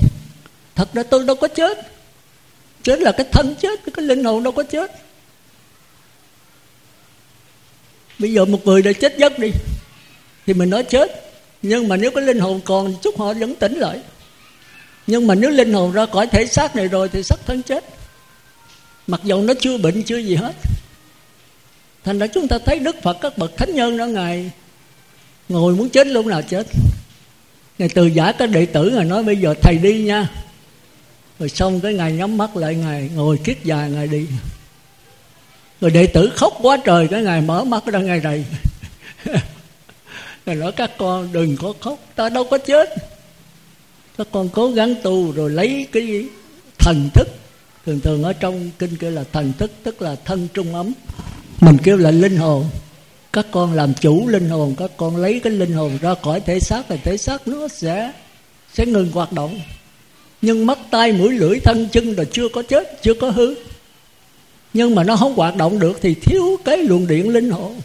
[0.74, 1.78] Thật ra tôi đâu có chết.
[2.82, 4.90] Chết là cái thân chết, cái linh hồn đâu có chết.
[8.18, 9.50] Bây giờ một người đã chết giấc đi,
[10.46, 11.30] thì mình nói chết.
[11.62, 14.00] Nhưng mà nếu cái linh hồn còn, chút họ vẫn tỉnh lại
[15.06, 17.84] nhưng mà nếu linh hồn ra khỏi thể xác này rồi thì sắp thân chết.
[19.06, 20.52] Mặc dù nó chưa bệnh, chưa gì hết.
[22.04, 24.50] Thành ra chúng ta thấy đức phật, các bậc thánh nhân đó ngài
[25.48, 26.66] ngồi muốn chết lúc nào chết.
[27.78, 30.28] Ngài từ giả cái đệ tử ngài nói, bây giờ thầy đi nha.
[31.38, 34.26] Rồi xong cái ngài nhắm mắt lại, ngài ngồi kiết dài ngài đi.
[35.80, 38.44] Rồi đệ tử khóc quá trời, cái ngài mở mắt ra, ngài đầy
[40.46, 43.13] ngài nói, các con đừng có khóc, ta đâu có chết
[44.18, 46.27] các con cố gắng tu rồi lấy cái
[46.79, 47.29] thần thức.
[47.87, 50.92] Thường thường ở trong kinh kêu là thần thức, tức là thân trung ấm.
[51.61, 52.64] Mình kêu là linh hồn.
[53.33, 56.61] Các con làm chủ linh hồn, các con lấy cái linh hồn ra khỏi thể
[56.61, 58.12] xác thì thể xác nó sẽ
[58.74, 59.61] sẽ ngừng hoạt động.
[60.42, 63.55] Nhưng mắt tay mũi, lưỡi, thân, chân là chưa có chết, chưa có hư.
[64.72, 67.81] Nhưng mà nó không hoạt động được thì thiếu cái luồng điện linh hồn.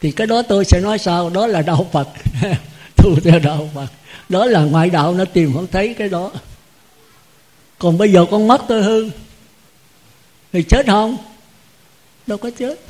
[0.00, 2.08] Thì cái đó tôi sẽ nói sao đó là đạo phật.
[2.96, 3.86] Tu theo đạo phật
[4.28, 6.32] đó là ngoại đạo nó tìm không thấy cái đó.
[7.78, 9.10] Còn bây giờ con mắt tôi hư.
[10.52, 11.16] Thì chết không?
[12.26, 12.80] Đâu có chết.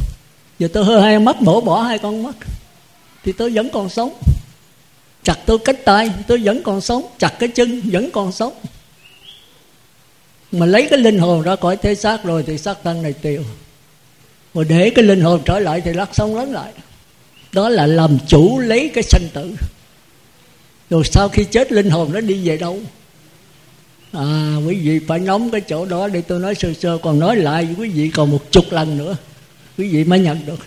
[0.59, 2.35] Giờ tôi hư hai mắt mổ bỏ hai con mắt
[3.25, 4.13] thì tôi vẫn còn sống.
[5.23, 7.07] Chặt tôi cách tay, tôi vẫn còn sống.
[7.19, 8.53] Chặt cái chân, vẫn còn sống.
[10.53, 13.43] Mà lấy cái linh hồn ra khỏi thế xác rồi thì xác thân này tiêu.
[14.55, 16.73] Mà để cái linh hồn trở lại thì lắc sống lớn lại.
[17.53, 19.55] Đó là làm chủ lấy cái sanh tử
[20.91, 22.79] rồi sau khi chết, linh hồn nó đi về đâu?
[24.13, 27.37] À quý vị phải nóng cái chỗ đó để tôi nói sơ sơ, còn nói
[27.37, 29.17] lại quý vị còn một chục lần nữa,
[29.79, 30.59] quý vị mới nhận được.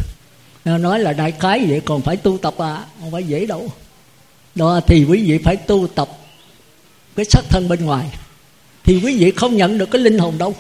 [0.66, 3.72] Nói là đại khái vậy, còn phải tu tập à không phải dễ đâu.
[4.56, 6.10] Đó, thì quý vị phải tu tập
[7.16, 8.08] cái sắc thân bên ngoài.
[8.84, 10.56] Thì quý vị không nhận được cái linh hồn đâu.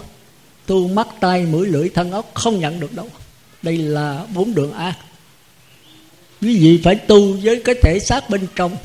[0.65, 3.10] Tu mắt tay mũi, lưỡi, thân ốc, không nhận được đâu.
[3.62, 4.98] Đây là bốn đường ác
[6.41, 8.76] quý vị phải tu với cái thể xác bên trong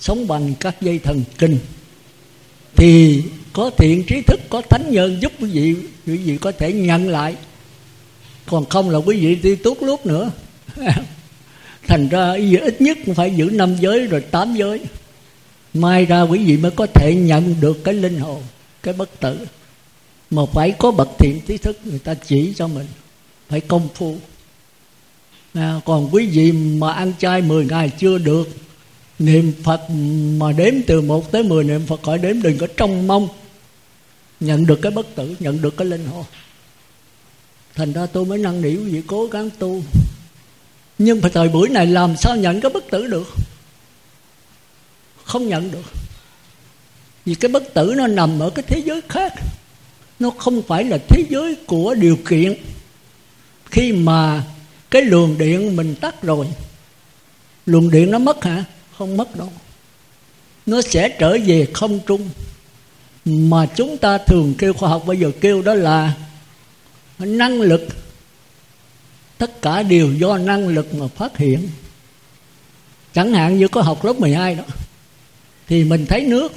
[0.00, 1.58] sống bằng các dây thần kinh
[2.76, 5.74] thì có thiện trí thức có thánh nhân giúp quý vị
[6.06, 7.36] quý vị có thể nhận lại.
[8.46, 10.30] Còn không là quý vị đi tốt lúc nữa.
[11.88, 12.32] Thành ra
[12.62, 14.80] ít nhất cũng phải giữ năm giới rồi tám giới.
[15.74, 18.42] Mai ra quý vị mới có thể nhận được cái linh hồn
[18.82, 19.38] cái bất tử.
[20.30, 22.86] Mà phải có bậc thiện trí thức người ta chỉ cho mình.
[23.48, 24.16] Phải công phu.
[25.54, 28.48] À, còn quý vị mà ăn chay 10 ngày chưa được
[29.20, 29.80] niệm phật
[30.38, 33.28] mà đếm từ 1 tới 10 niệm phật khỏi đếm, đừng có trong mong.
[34.40, 36.24] Nhận được cái bất tử, nhận được cái linh hồn.
[37.74, 39.82] Thành ra tôi mới năn nỉ quý vị cố gắng tu.
[40.98, 43.28] Nhưng mà thời buổi này làm sao nhận cái bất tử được?
[45.24, 45.84] Không nhận được.
[47.24, 49.32] Vì cái bất tử nó nằm ở cái thế giới khác.
[50.18, 52.54] Nó không phải là thế giới của điều kiện.
[53.64, 54.44] Khi mà
[54.90, 56.46] cái luồng điện mình tắt rồi,
[57.66, 58.64] luồng điện nó mất hả?
[59.00, 59.52] Không mất đâu
[60.66, 62.30] nó sẽ trở về không trung.
[63.24, 66.14] Mà chúng ta thường kêu khoa học bây giờ kêu đó là
[67.18, 67.88] năng lực.
[69.38, 71.68] Tất cả đều do năng lực mà phát hiện.
[73.14, 74.64] Chẳng hạn như có học lớp 12 đó,
[75.68, 76.52] thì mình thấy nước.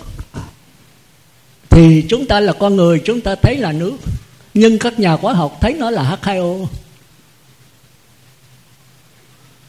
[1.69, 3.97] Thì chúng ta là con người, chúng ta thấy là nước.
[4.53, 6.65] Nhưng các nhà khoa học thấy nó là H2O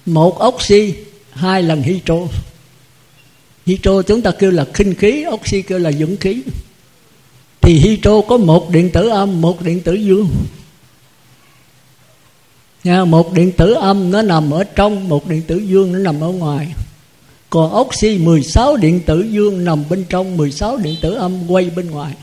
[0.06, 0.94] một oxy,
[1.32, 2.16] hai lần hydro
[3.66, 6.42] hydro chúng ta kêu là khinh khí oxy kêu là dưỡng khí.
[7.60, 10.28] Thì hydro có một điện tử âm một điện tử dương.
[12.84, 16.20] Nha, một điện tử âm nó nằm ở trong một điện tử dương nó nằm
[16.20, 16.74] ở ngoài.
[17.50, 21.90] Còn oxy 16 điện tử dương nằm bên trong 16 điện tử âm quay bên
[21.90, 22.14] ngoài.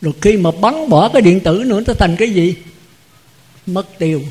[0.00, 2.54] Rồi khi mà bắn bỏ cái điện tử nữa nó thành cái gì?
[3.66, 4.22] Mất tiêu.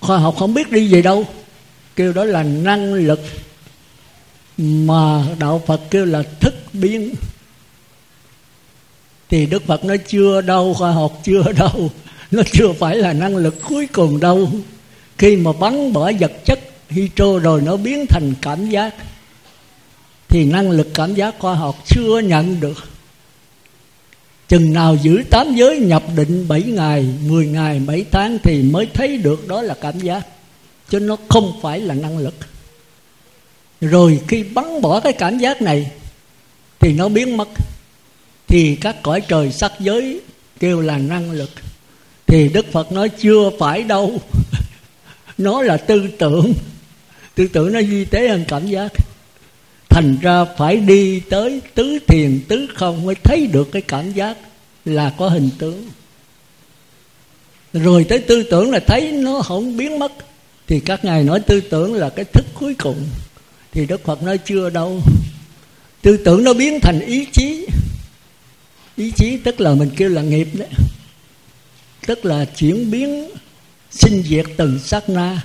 [0.00, 1.24] Khoa học không biết đi về đâu
[1.98, 3.20] kêu đó là năng lực,
[4.58, 7.14] mà đạo phật kêu là thức biến.
[9.28, 11.90] Thì đức phật nói chưa đâu, khoa học chưa đâu,
[12.30, 14.50] nó chưa phải là năng lực cuối cùng đâu.
[15.18, 18.94] Khi mà bắn bỏ vật chất hydro rồi nó biến thành cảm giác,
[20.28, 22.84] thì năng lực cảm giác khoa học chưa nhận được.
[24.48, 28.86] Chừng nào giữ tám giới nhập định 7 ngày 10 ngày 7 tháng thì mới
[28.94, 30.26] thấy được đó là cảm giác
[30.90, 32.34] chứ nó không phải là năng lực.
[33.80, 35.90] Rồi khi bắn bỏ cái cảm giác này,
[36.80, 37.48] thì nó biến mất.
[38.46, 40.20] Thì các cõi trời sắc giới
[40.60, 41.50] kêu là năng lực.
[42.26, 44.18] Thì đức phật nói chưa phải đâu.
[45.38, 46.52] Nó là tư tưởng.
[47.34, 48.92] Tư tưởng nó di tế hơn cảm giác.
[49.88, 54.36] Thành ra phải đi tới tứ thiền, tứ không mới thấy được cái cảm giác
[54.84, 55.88] là có hình tướng.
[57.72, 60.12] Rồi tới tư tưởng là thấy nó không biến mất
[60.68, 63.04] thì các ngài nói tư tưởng là cái thức cuối cùng.
[63.72, 65.02] Thì đức phật nói chưa đâu.
[66.02, 67.66] Tư tưởng nó biến thành ý chí.
[68.96, 70.68] Ý chí tức là mình kêu là nghiệp đấy.
[72.06, 73.30] Tức là chuyển biến,
[73.90, 75.42] sinh diệt từng sát na.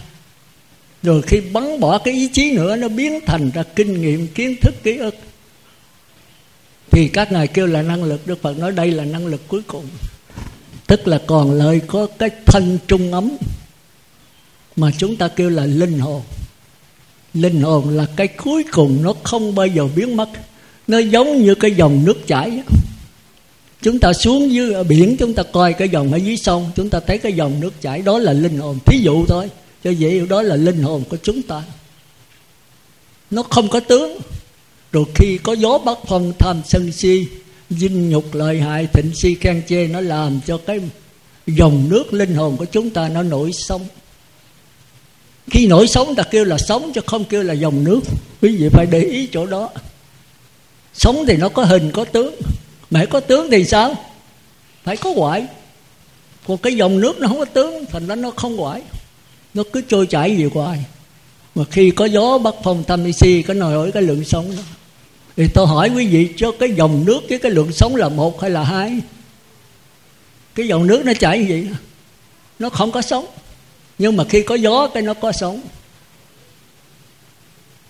[1.04, 4.56] Rồi khi bắn bỏ cái ý chí nữa, nó biến thành ra kinh nghiệm, kiến
[4.62, 5.16] thức, ký ức.
[6.92, 8.28] Thì các ngài kêu là năng lực.
[8.28, 9.86] Đức phật nói đây là năng lực cuối cùng.
[10.88, 13.38] Tức là còn lời có cái thân trung ấm
[14.76, 16.22] mà chúng ta kêu là linh hồn.
[17.34, 20.30] Linh hồn là cái cuối cùng nó không bao giờ biến mất.
[20.88, 22.64] Nó giống như cái dòng nước chảy
[23.84, 27.00] chúng ta xuống dưới biển, chúng ta coi cái dòng ở dưới sông, chúng ta
[27.00, 28.80] thấy cái dòng nước chảy, đó là linh hồn.
[28.86, 29.50] Thí dụ thôi,
[29.84, 31.64] cho vậy đó là linh hồn của chúng ta.
[33.32, 34.18] Nó không có tướng.
[34.92, 37.28] Rồi khi có gió bắc phong tham sân si,
[37.70, 40.80] dinh nhục lợi hại, thịnh si khen chê, nó làm cho cái
[41.48, 43.82] dòng nước linh hồn của chúng ta nó nổi sông
[45.54, 48.00] khi nổi sóng ta kêu là sống chứ không kêu là dòng nước.
[48.42, 49.70] Quý vị phải để ý chỗ đó.
[50.94, 52.36] Sống thì nó có hình, có tướng.
[52.92, 53.96] Mà có tướng thì sao?
[54.84, 55.48] Phải có ngoại
[56.48, 58.82] còn cái dòng nước nó không có tướng, thành ra nó không quải.
[59.54, 60.86] Nó cứ trôi chảy gì hoài.
[61.56, 64.64] Mà khi có gió bắc phong tâm si, có nổi ở cái lượng sống đó.
[65.38, 68.42] Thì tôi hỏi quý vị, cho cái dòng nước với cái lượng sống là một
[68.42, 69.00] hay là hai?
[70.56, 71.68] Cái dòng nước nó chảy như vậy?
[72.60, 73.26] Nó không có sống
[74.04, 75.62] nhưng mà khi có gió, cái nó có sống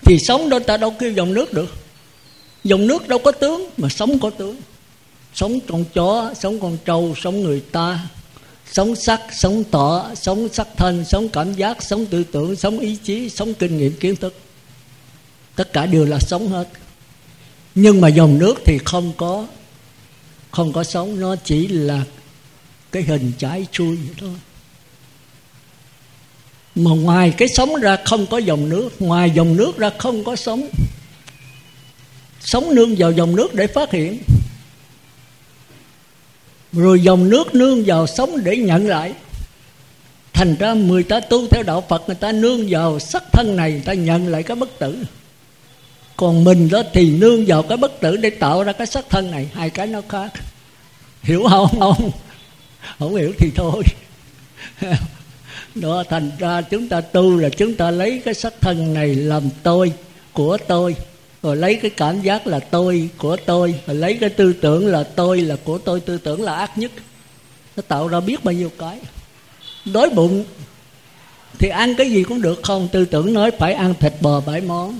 [0.01, 1.75] thì sống đó ta đâu kêu dòng nước được.
[2.63, 4.55] Dòng nước đâu có tướng, mà sống có tướng.
[5.33, 7.99] Sống con chó sống con trâu sống người ta.
[8.71, 12.97] Sống sắc sống tỏ sống sắc thân sống cảm giác sống tư tưởng sống ý
[13.03, 14.35] chí sống kinh nghiệm kiến thức.
[15.55, 16.67] Tất cả đều là sống hết.
[17.75, 19.47] Nhưng mà dòng nước thì không có
[20.51, 22.03] không có sống nó chỉ là
[22.91, 24.35] cái hình trái chui vậy thôi
[26.75, 30.35] mà ngoài cái sống ra không có dòng nước, ngoài dòng nước ra không có
[30.35, 30.69] sống.
[32.39, 34.17] Sống nương vào dòng nước để phát hiện.
[36.71, 39.13] Rồi dòng nước nương vào sống để nhận lại.
[40.33, 43.71] Thành ra người ta tu theo đạo phật, người ta nương vào sắc thân này,
[43.71, 45.03] người ta nhận lại cái bất tử.
[46.17, 49.31] Còn mình đó thì nương vào cái bất tử để tạo ra cái sắc thân
[49.31, 49.47] này.
[49.53, 50.31] Hai cái nó khác.
[51.23, 51.79] Hiểu không?
[51.79, 52.11] Không
[52.99, 53.83] không hiểu thì thôi
[55.75, 59.43] đó, thành ra chúng ta tu là chúng ta lấy cái sắc thân này làm
[59.63, 59.93] tôi
[60.33, 60.95] của tôi.
[61.43, 63.75] Rồi lấy cái cảm giác là tôi của tôi.
[63.87, 65.99] Rồi lấy cái tư tưởng là tôi là của tôi.
[65.99, 66.91] Tư tưởng là ác nhất.
[67.75, 68.97] Nó tạo ra biết bao nhiêu cái.
[69.93, 70.43] Đói bụng
[71.59, 72.87] thì ăn cái gì cũng được không?
[72.91, 74.99] Tư tưởng nói phải ăn thịt bò bảy món.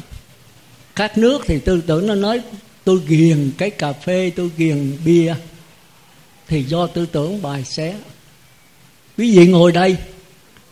[0.95, 2.41] Khác nước thì tư tưởng nó nói,
[2.83, 5.35] tôi ghiền cái cà phê, tôi ghiền bia.
[6.47, 7.95] Thì do tư tưởng bài xé.
[9.17, 9.97] Quý vị ngồi đây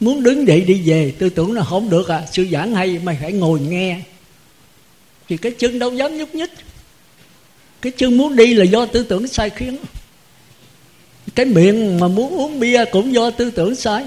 [0.02, 2.26] muốn đứng dậy đi về, tư tưởng là không được à.
[2.32, 4.00] Sư giảng hay mày phải ngồi nghe.
[5.30, 6.52] Thì cái chân đâu dám nhúc nhích.
[7.82, 9.78] Cái chân muốn đi là do tư tưởng sai khiến.
[11.36, 14.06] Cái miệng mà muốn uống bia cũng do tư tưởng sai.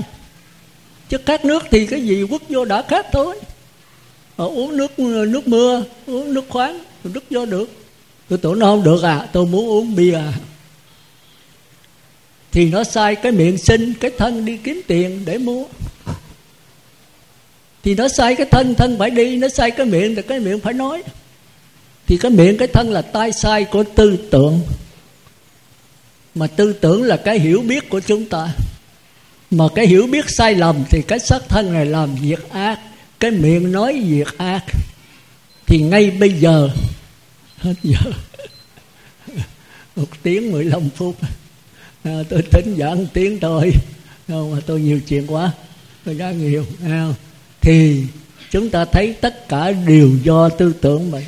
[1.09, 3.41] Chứ khát nước thì cái gì quất vô đã khát thôi.
[4.37, 7.71] Mà uống nước nước mưa, uống nước khoáng nước vô được.
[8.29, 9.29] Tôi tưởng nó không được à.
[9.33, 10.15] Tôi muốn uống bia.
[10.15, 10.33] à
[12.55, 15.65] thì nó sai cái miệng xin, cái thân đi kiếm tiền để mua.
[17.83, 20.61] Thì nó sai cái thân thân phải đi, nó sai cái miệng thì cái miệng
[20.61, 21.03] phải nói.
[22.07, 24.61] Thì cái miệng, cái thân là tai sai của tư tưởng.
[26.35, 28.49] Mà tư tưởng là cái hiểu biết của chúng ta.
[29.51, 32.81] Mà cái hiểu biết sai lầm thì cái xác thân này làm việc ác,
[33.21, 34.65] cái miệng nói việc ác.
[35.67, 36.69] Thì ngay bây giờ,
[37.59, 37.99] hết giờ.
[39.97, 41.17] Một tiếng mười lăm phút
[42.05, 43.73] à, tôi tính giảng tiếng thôi
[44.29, 45.53] không mà tôi nhiều chuyện quá.
[46.05, 47.09] Tôi giảng nhiều à,
[47.61, 48.05] thì
[48.51, 51.25] chúng ta thấy tất cả đều do tư tưởng mình.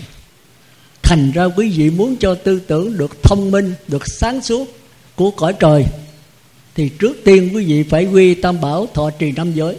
[1.02, 4.76] Thành ra quý vị muốn cho tư tưởng được thông minh được sáng suốt
[5.14, 5.84] của cõi trời
[6.74, 9.76] thì trước tiên quý vị phải quy tam bảo thọ trì năm giới.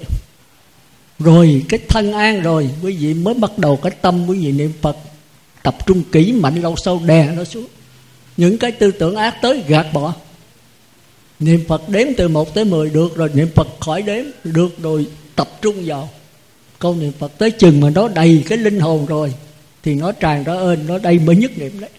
[1.20, 4.72] Rồi cái thân an rồi quý vị mới bắt đầu cái tâm quý vị niệm
[4.82, 4.98] phật.
[5.64, 7.66] Tập trung kỹ mạnh lâu sâu đè nó xuống.
[8.38, 10.14] Những cái tư tưởng ác tới gạt bỏ
[11.40, 15.06] niệm phật đếm từ 1 tới 10 được rồi, niệm phật khỏi đếm, được rồi,
[15.36, 16.10] tập trung vào.
[16.80, 19.34] Câu niệm phật tới chừng mà nó đầy cái linh hồn rồi,
[19.84, 21.90] thì nó tràn ra ơn nó đây mới nhất niệm đấy.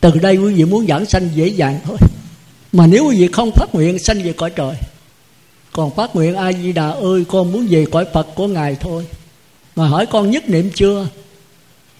[0.00, 1.96] Từ đây quý vị muốn giảng sanh dễ dàng thôi.
[2.72, 4.74] Mà nếu quý vị không phát nguyện, sanh về cõi trời.
[5.72, 9.06] Còn phát nguyện a di đà ơi, con muốn về cõi phật của ngài thôi.
[9.76, 11.06] Mà hỏi con nhất niệm chưa?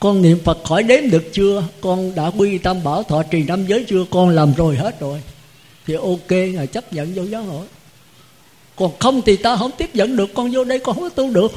[0.00, 1.64] Con niệm phật khỏi đếm được chưa?
[1.80, 4.04] Con đã quy tam bảo thọ trì năm giới chưa?
[4.10, 5.20] Con làm rồi hết rồi
[5.86, 7.66] thì ok, ngài chấp nhận vô giáo hội.
[8.76, 10.34] Còn không thì ta không tiếp dẫn được.
[10.34, 11.52] Con vô đây con không có tu được.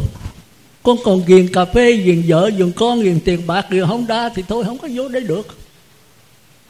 [0.83, 4.29] Con còn ghiền cà phê, ghiền vợ, ghiền con, ghiền tiền bạc, ghiền không đa
[4.35, 5.47] thì thôi, không có vô đây được.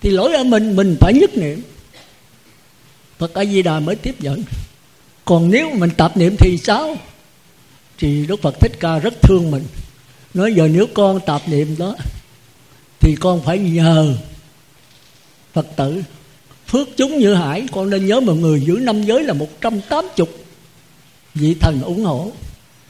[0.02, 1.62] Thì lỗi ở mình mình phải nhất niệm.
[3.18, 4.44] Phật A Di Đà mới tiếp nhận
[5.26, 6.98] còn nếu mình tập niệm thì sao?
[7.98, 9.64] Thì Đức Phật Thích Ca rất thương mình.
[10.34, 11.96] Nói giờ nếu con tập niệm đó,
[13.00, 14.16] thì con phải nhờ
[15.54, 16.02] Phật tử
[16.68, 19.82] phước chúng như hải, con nên nhớ một người giữ năm giới là một trăm
[19.82, 20.30] tám chục.
[21.34, 22.32] Vị thần ủng hộ,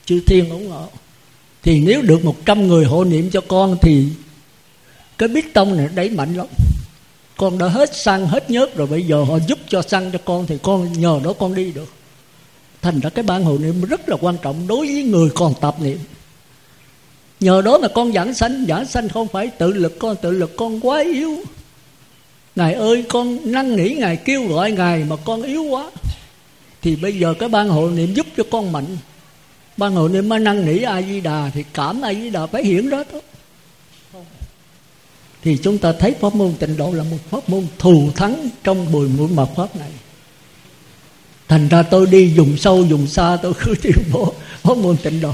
[0.05, 0.87] chư thiên ủng hộ.
[1.63, 4.05] Thì nếu được một trăm người hộ niệm cho con thì
[5.17, 6.47] cái biết tông này đẩy mạnh lắm.
[7.37, 10.47] Con đã hết xăng hết nhớt rồi, bây giờ họ giúp cho xăng cho con
[10.47, 11.93] thì con nhờ đó con đi được.
[12.81, 15.75] Thành ra cái ban hộ niệm rất là quan trọng đối với người còn tập
[15.81, 15.99] niệm.
[17.39, 20.57] Nhờ đó mà con giảng sanh giảng sanh không phải tự lực, con tự lực
[20.57, 21.43] con quá yếu
[22.55, 25.91] ngài ơi, con năn nỉ ngài, kêu gọi ngài mà con yếu quá.
[26.81, 28.97] Thì bây giờ cái ban hộ niệm giúp cho con mạnh.
[29.77, 32.63] Ban hộ niệm mà năn nỉ a di đà thì cảm a di đà phải
[32.63, 33.21] hiển đó thôi
[35.45, 38.91] thì chúng ta thấy pháp môn tịnh độ là một pháp môn thù thắng trong
[38.91, 39.89] bùi mũi mật pháp này.
[41.47, 45.21] Thành ra tôi đi dùng sâu dùng xa, tôi cứ tuyên bố pháp môn tịnh
[45.21, 45.33] độ.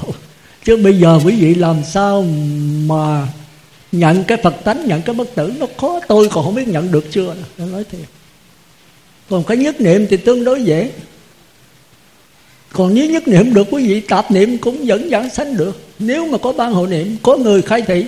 [0.66, 2.26] Chứ bây giờ quý vị làm sao
[2.86, 3.28] mà
[3.92, 6.00] nhận cái phật tánh, nhận cái bất tử, nó khó.
[6.08, 7.36] Tôi còn không biết nhận được chưa?
[7.58, 8.08] Tôi nói thiệt.
[9.30, 10.92] Còn cái nhất niệm thì tương đối dễ.
[12.74, 15.82] Còn nếu nhất niệm được, quý vị tạp niệm cũng vẫn giảng sanh được.
[16.00, 18.06] Nếu mà có ban hộ niệm, có người khai thị.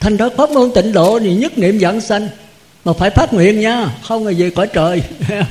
[0.00, 2.28] Thành ra pháp môn tịnh độ thì nhất niệm giảng sanh.
[2.84, 5.02] Mà phải phát nguyện nha, không là về cõi trời.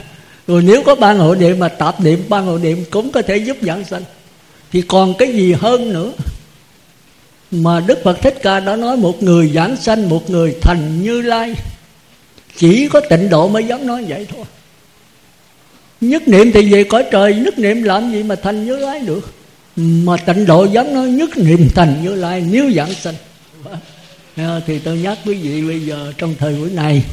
[0.48, 3.38] Rồi nếu có ban hộ niệm mà tạp niệm ban hộ niệm cũng có thể
[3.38, 4.04] giúp giảng sanh.
[4.72, 6.12] Thì còn cái gì hơn nữa?
[7.52, 11.22] Mà đức phật thích ca đã nói một người giảng sanh, một người thành như
[11.22, 11.56] lai.
[12.58, 14.46] Chỉ có tịnh độ mới dám nói vậy thôi.
[16.02, 19.34] Nhất niệm thì về cõi trời, nhất niệm làm gì mà thành như lai được?
[19.76, 23.16] Mà tịnh độ dám nói nhất niệm thành như lai, nếu giảng sanh.
[24.36, 27.04] À, thì tôi nhắc quý vị bây giờ, trong thời buổi này,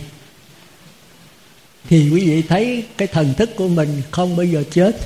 [1.89, 4.97] thì quý vị thấy cái thần thức của mình không bao giờ chết.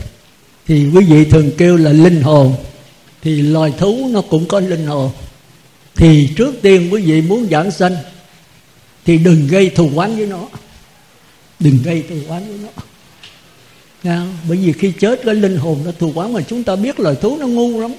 [0.67, 2.55] Thì quý vị thường kêu là linh hồn
[3.23, 5.11] thì loài thú nó cũng có linh hồn.
[5.95, 7.97] Thì trước tiên quý vị muốn giảng sanh,
[9.05, 10.49] thì đừng gây thù oán với nó.
[11.61, 12.83] Đừng gây thù oán với nó.
[14.03, 14.27] Nha?
[14.49, 17.17] bởi vì khi chết cái linh hồn nó thù oán mà chúng ta biết loài
[17.21, 17.93] thú nó ngu lắm.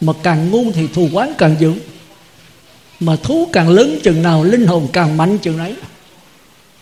[0.00, 1.72] Mà càng ngu thì thù oán càng dữ.
[3.00, 5.74] Mà thú càng lớn chừng nào, linh hồn càng mạnh chừng ấy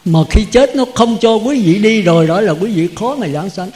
[0.05, 3.17] mà khi chết nó không cho quý vị đi rồi, đó là quý vị khó
[3.17, 3.71] mà giảng sanh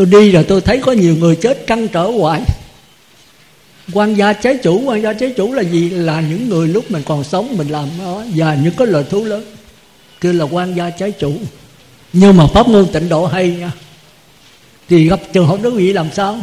[0.00, 2.42] tôi đi rồi tôi thấy có nhiều người chết trăn trở hoài.
[3.92, 5.90] Quan gia trái chủ, quan gia trái chủ là gì?
[5.90, 8.22] Là những người lúc mình còn sống mình làm đó.
[8.34, 9.44] Và những cái lời thú lớn.
[10.20, 11.32] Kêu là quan gia trái chủ.
[12.12, 13.72] Nhưng mà pháp môn tịnh độ hay nha.
[14.88, 16.40] Thì gặp trường hợp đó vị làm sao?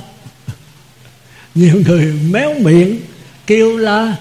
[1.56, 3.00] Nhiều người méo miệng,
[3.48, 4.16] kêu la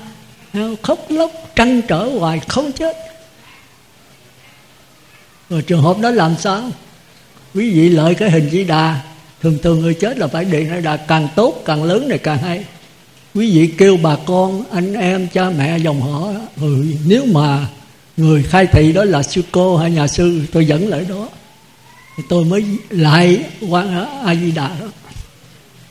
[0.52, 2.96] à, khóc lóc, trăn trở hoài, không chết.
[5.50, 6.70] Rồi trường hợp đó làm sao?
[7.54, 9.00] Quý vị lợi cái hình di đà
[9.42, 12.38] thường thường người chết là phải điện ra đạt càng tốt càng lớn này càng
[12.38, 12.64] hay.
[13.34, 17.66] Quý vị kêu bà con anh em cha mẹ dòng họ ừ, nếu mà
[18.16, 21.28] người khai thị đó là sư cô hay nhà sư tôi dẫn lại đó.
[22.16, 24.86] Thì tôi mới lại quan a di đà đó.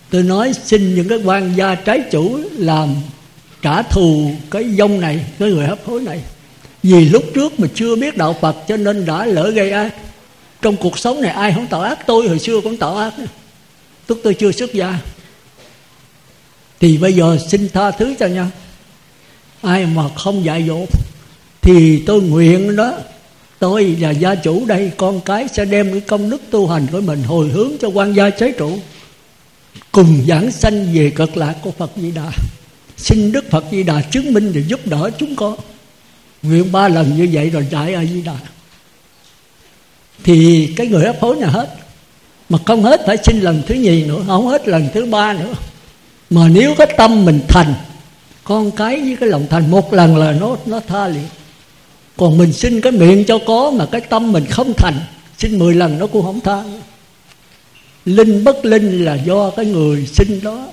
[0.09, 2.95] Tôi nói xin những cái quan gia trái chủ làm
[3.61, 6.21] trả thù cái dông này cái người hấp hối này.
[6.83, 9.93] Vì lúc trước mà chưa biết đạo phật cho nên đã lỡ gây ác
[10.65, 12.07] trong cuộc sống này, ai không tạo ác?
[12.07, 13.13] Tôi hồi xưa cũng tạo ác.
[14.07, 14.99] Tức tôi chưa xuất gia.
[16.79, 18.47] Thì bây giờ xin tha thứ cho nhau.
[19.61, 20.85] Ai mà không dạy dỗ,
[21.61, 22.97] thì tôi nguyện đó,
[23.59, 24.91] tôi là gia chủ đây.
[24.97, 28.13] Con cái sẽ đem cái công đức tu hành của mình hồi hướng cho quan
[28.13, 28.79] gia chế trụ.
[29.91, 32.31] Cùng giảng sanh về cực lạc của phật di đà.
[32.97, 35.55] Xin đức phật di đà chứng minh để giúp đỡ chúng con.
[36.41, 38.37] Nguyện ba lần như vậy rồi đại a di đà
[40.23, 41.75] thì cái người hấp hối là hết.
[42.49, 45.53] Mà không hết phải xin lần thứ nhì nữa, không hết lần thứ ba nữa.
[46.29, 47.73] Mà nếu cái tâm mình thành,
[48.43, 51.27] con cái với cái lòng thành, một lần là nó nó tha liền
[52.17, 54.99] còn mình xin cái miệng cho có mà cái tâm mình không thành,
[55.37, 56.63] xin mười lần nó cũng không tha
[58.05, 60.67] linh bất linh là do cái người xin đó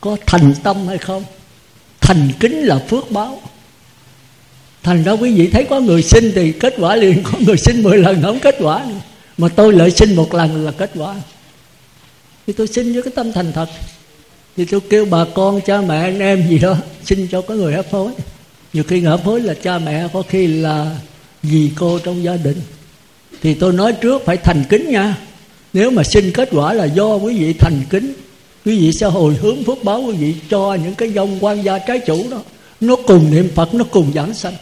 [0.00, 1.24] có thành tâm hay không?
[2.00, 3.38] Thành kính là phước báo
[4.84, 7.82] thành ra quý vị thấy có người sinh thì kết quả liền, có người sinh
[7.82, 8.84] mười lần không kết quả.
[8.88, 8.94] Nữa.
[9.38, 11.14] mà tôi lợi sinh một lần là kết quả.
[12.46, 13.68] Thì tôi xin với cái tâm thành thật.
[14.56, 17.74] Thì tôi kêu bà con, cha mẹ, anh em gì đó, xin cho có người
[17.74, 18.12] hấp hối.
[18.72, 20.96] Nhiều khi hấp hối là cha mẹ, có khi là
[21.42, 22.60] dì cô trong gia đình.
[23.42, 25.16] Thì tôi nói trước phải thành kính nha.
[25.72, 28.12] Nếu mà xin kết quả là do quý vị thành kính,
[28.64, 31.78] quý vị sẽ hồi hướng phước báo quý vị cho những cái dòng quan gia
[31.78, 32.42] trái chủ đó.
[32.80, 34.54] Nó cùng niệm phật, nó cùng giảng sanh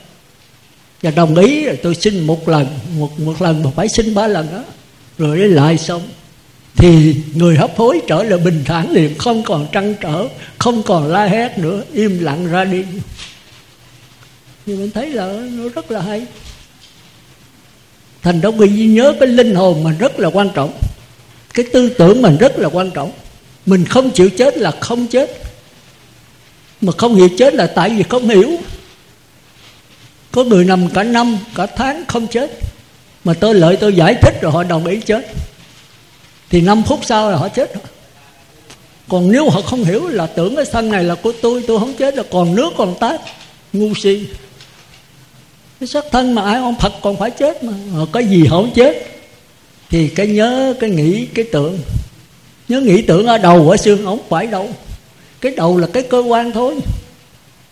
[1.02, 2.66] và đồng ý rồi tôi xin một lần,
[2.98, 4.64] một một lần mà phải xin ba lần đó.
[5.18, 6.02] Rồi lấy lại xong.
[6.76, 10.28] Thì người hấp hối trở lại bình thản liền, không còn trăn trở,
[10.58, 12.84] không còn la hét nữa, im lặng ra đi.
[14.66, 16.26] Nhưng mình thấy là nó rất là hay.
[18.22, 20.72] Thành đó quý vị nhớ cái linh hồn mình rất là quan trọng.
[21.54, 23.12] Cái tư tưởng mình rất là quan trọng.
[23.66, 25.42] Mình không chịu chết là không chết.
[26.80, 28.56] Mà không hiểu chết là tại vì không hiểu
[30.32, 32.50] có người nằm cả năm, cả tháng không chết.
[33.24, 35.26] Mà tôi lợi tôi giải thích rồi họ đồng ý chết.
[36.50, 37.82] Thì 5 phút sau là họ chết rồi.
[39.08, 41.94] Còn nếu họ không hiểu là tưởng cái thân này là của tôi tôi không
[41.94, 43.20] chết là còn nước còn tát
[43.72, 44.26] ngu si.
[45.80, 47.72] Cái xác thân mà ai ông phật còn phải chết mà.
[47.94, 49.06] Họ có gì họ không chết?
[49.90, 51.78] Thì cái nhớ, cái nghĩ, cái tưởng.
[52.68, 54.68] Nhớ nghĩ tưởng ở đầu, ở xương không phải đâu.
[55.40, 56.74] Cái đầu là cái cơ quan thôi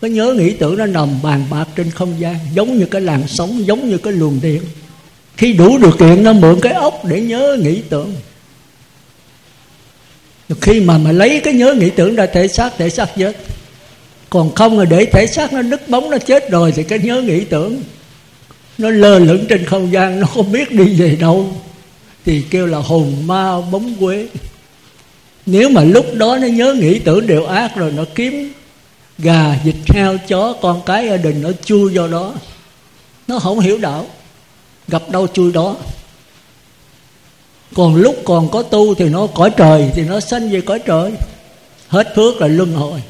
[0.01, 3.27] cái nhớ nghĩ tưởng nó nằm bàn bạc trên không gian, giống như cái làn
[3.27, 4.61] sóng, giống như cái luồng điện.
[5.37, 8.13] Khi đủ điều kiện nó mượn cái ốc để nhớ nghĩ tưởng.
[10.61, 13.37] Khi mà mà lấy cái nhớ nghĩ tưởng ra thể xác thể xác chết.
[14.29, 17.21] Còn không là để thể xác nó đứt bóng, nó chết rồi thì cái nhớ
[17.21, 17.83] nghĩ tưởng
[18.77, 21.53] nó lơ lửng trên không gian, nó không biết đi về đâu.
[22.25, 24.27] Thì kêu là hồn ma bóng quế.
[25.45, 28.53] Nếu mà lúc đó nó nhớ nghĩ tưởng đều ác rồi, nó kiếm
[29.21, 32.33] gà vịt heo, chó, con cái gia đình nó chui vào đó.
[33.27, 34.05] Nó không hiểu đạo.
[34.87, 35.75] Gặp đâu chui đó.
[37.75, 41.11] Còn lúc còn có tu thì nó cõi trời, thì nó sanh về cõi trời.
[41.87, 43.03] Hết phước là luân hồi.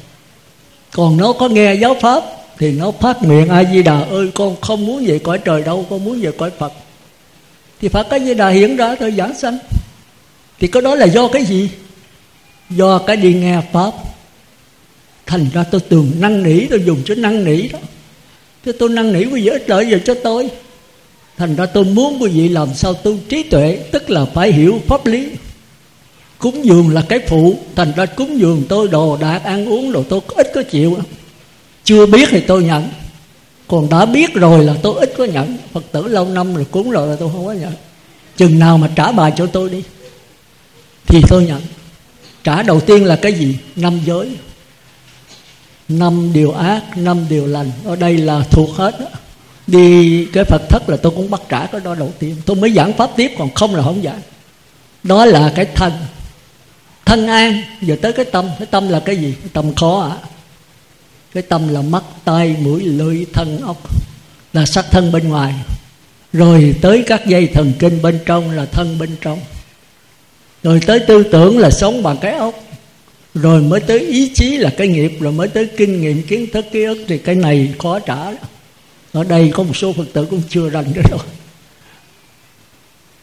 [0.92, 2.24] Còn nó có nghe giáo pháp
[2.58, 5.86] thì nó phát nguyện a di đà ơi, con không muốn về cõi trời đâu,
[5.90, 6.72] con muốn về cõi phật.
[7.80, 9.58] Thì phật cái di đà hiện ra thôi giảng sanh.
[10.60, 11.70] Thì cái đó là do cái gì?
[12.70, 13.92] Do cái đi nghe pháp
[15.26, 17.78] thành ra tôi tường năn nỉ, tôi dùng chữ năn nỉ đó.
[18.64, 20.48] Thế tôi năn nỉ quý vị, ít lợi gì cho tôi.
[21.36, 24.80] Thành ra tôi muốn quý vị làm sao tu trí tuệ, tức là phải hiểu
[24.86, 25.28] pháp lý.
[26.38, 30.02] Cúng dường là cái phụ, thành ra cúng dường tôi đồ đạc, ăn uống đồ
[30.02, 30.98] tôi ít có chịu.
[31.84, 32.88] Chưa biết thì tôi nhận.
[33.68, 35.56] Còn đã biết rồi là tôi ít có nhận.
[35.72, 37.72] Phật tử lâu năm rồi cúng rồi là tôi không có nhận.
[38.36, 39.82] Chừng nào mà trả bài cho tôi đi,
[41.06, 41.60] thì tôi nhận.
[42.44, 43.56] Trả đầu tiên là cái gì?
[43.76, 44.28] Năm giới
[45.88, 47.70] năm điều ác, năm điều lành.
[47.84, 49.06] Ở đây là thuộc hết đó.
[49.66, 52.72] đi cái phật thất là tôi cũng bắt trả cái đó đầu tiên tôi mới
[52.72, 54.20] giảng pháp tiếp, còn không là không giảng.
[55.02, 55.92] Đó là cái thân.
[57.04, 57.62] Thân an.
[57.82, 58.48] Giờ tới cái tâm.
[58.58, 59.34] Cái tâm là cái gì?
[59.40, 60.16] Cái tâm khó ạ.
[60.22, 60.28] À?
[61.34, 63.76] cái tâm là mắt tay mũi, lưỡi, thân ốc
[64.52, 65.54] là sắc thân bên ngoài.
[66.32, 69.40] Rồi tới các dây thần kinh bên trong là thân bên trong.
[70.62, 72.54] Rồi tới tư tưởng là sống bằng cái ốc
[73.34, 76.64] rồi mới tới ý chí là cái nghiệp, rồi mới tới kinh nghiệm, kiến thức,
[76.72, 78.32] ký ức, thì cái này khó trả.
[79.12, 81.18] Ở đây có một số phật tử cũng chưa rành cái đó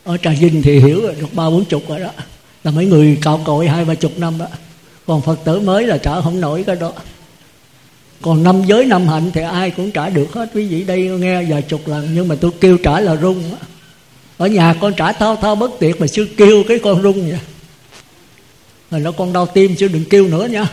[0.04, 2.10] ở trà vinh thì hiểu rồi, được ba bốn chục rồi đó.
[2.64, 4.46] Là mấy người cạo cội hai ba chục năm đó.
[5.08, 6.94] Còn phật tử mới là trả không nổi cái đó.
[8.22, 10.50] Còn năm giới năm hạnh thì ai cũng trả được hết.
[10.54, 13.44] Quý vị đây nghe vài chục lần, nhưng mà tôi kêu trả là rung
[14.38, 17.40] ở nhà con trả thao thao bất tiệt mà chưa kêu cái con rung vậy
[18.92, 20.66] rồi nó con đau tim sư đừng kêu nữa nha.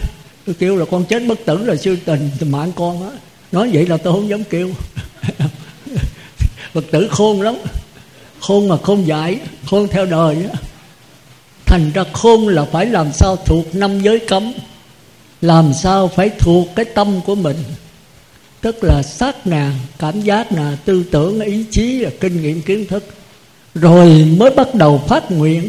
[0.46, 3.16] Tôi kêu là con chết bất tử là sư tình mạng con á.
[3.52, 4.70] Nói vậy là tôi không dám kêu.
[6.72, 7.54] Phật tử khôn lắm.
[8.40, 9.40] Khôn mà khôn dại
[9.70, 10.58] khôn theo đời á.
[11.66, 14.52] Thành ra khôn là phải làm sao thuộc năm giới cấm.
[15.40, 17.56] Làm sao phải thuộc cái tâm của mình.
[18.60, 22.86] Tức là sát nà cảm giác nà tư tưởng, ý chí là kinh nghiệm kiến
[22.86, 23.04] thức.
[23.74, 25.68] Rồi mới bắt đầu phát nguyện.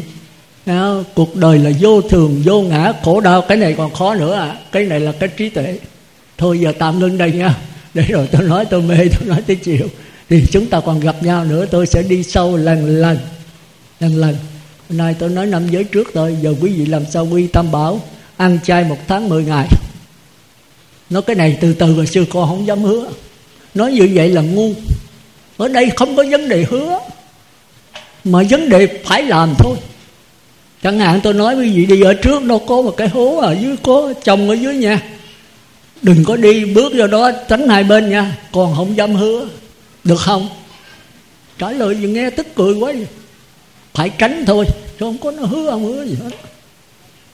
[0.68, 3.42] Đó, cuộc đời là vô thường vô ngã khổ đau.
[3.42, 4.56] Cái này còn khó nữa à.
[4.72, 5.78] Cái này là cái trí tuệ.
[6.38, 7.54] Thôi giờ tạm ngưng đây nha.
[7.94, 9.86] Để rồi tôi nói tôi mê tôi nói tới chiều
[10.28, 13.18] thì chúng ta còn gặp nhau nữa tôi sẽ đi sâu lần lần.
[14.00, 14.36] Lần lần.
[14.88, 17.72] Hôm nay tôi nói năm giới trước thôi giờ quý vị làm sao quy tam
[17.72, 18.00] bảo?
[18.36, 19.68] Ăn chay một tháng 10 ngày.
[21.10, 23.10] Nói cái này từ từ rồi xưa con không dám hứa.
[23.74, 24.72] Nói như vậy là ngu.
[25.56, 26.98] Ở đây không có vấn đề hứa.
[28.24, 29.76] Mà vấn đề phải làm thôi
[30.82, 33.56] chẳng hạn tôi nói quý vị, đi ở trước đâu có một cái hố ở
[33.60, 35.02] dưới, có chồng ở dưới nha.
[36.02, 38.36] Đừng có đi, bước vào đó, tránh hai bên nha.
[38.52, 39.48] Còn không dám hứa.
[40.04, 40.48] Được không?
[41.58, 43.06] Trả lời gì nghe tức cười quá vậy.
[43.94, 46.30] phải tránh thôi, chứ không có nó hứa không hứa gì hết.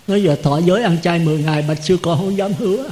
[0.06, 2.84] Nói giờ thọ giới ăn chay 10 ngày bạch sư con không dám hứa.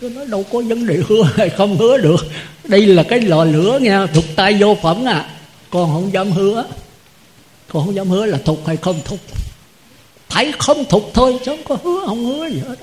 [0.00, 2.26] Tôi nói đâu có vấn đề hứa hay không hứa được.
[2.64, 5.28] Đây là cái lò lửa nha, thuộc tay vô phẩm à.
[5.70, 6.64] Con không dám hứa.
[7.72, 9.18] Con không dám hứa là thục hay không thục
[10.32, 12.76] phải không thục thôi, chứ không có hứa, không hứa gì hết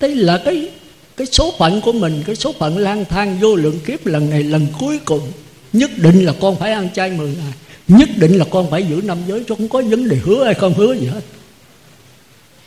[0.00, 0.68] đây là cái
[1.16, 4.42] cái số phận của mình, cái số phận lang thang vô lượng kiếp lần này,
[4.42, 5.32] lần cuối cùng.
[5.72, 7.52] Nhất định là con phải ăn chay 10 ngày.
[7.88, 10.54] Nhất định là con phải giữ năm giới, chứ không có vấn đề hứa hay
[10.54, 11.20] không hứa gì hết.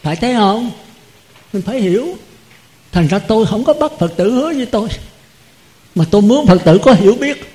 [0.01, 0.71] Phải thấy không?
[1.53, 2.17] Mình phải hiểu.
[2.91, 4.89] Thành ra tôi không có bắt phật tử hứa với tôi.
[5.95, 7.53] Mà tôi muốn phật tử có hiểu biết.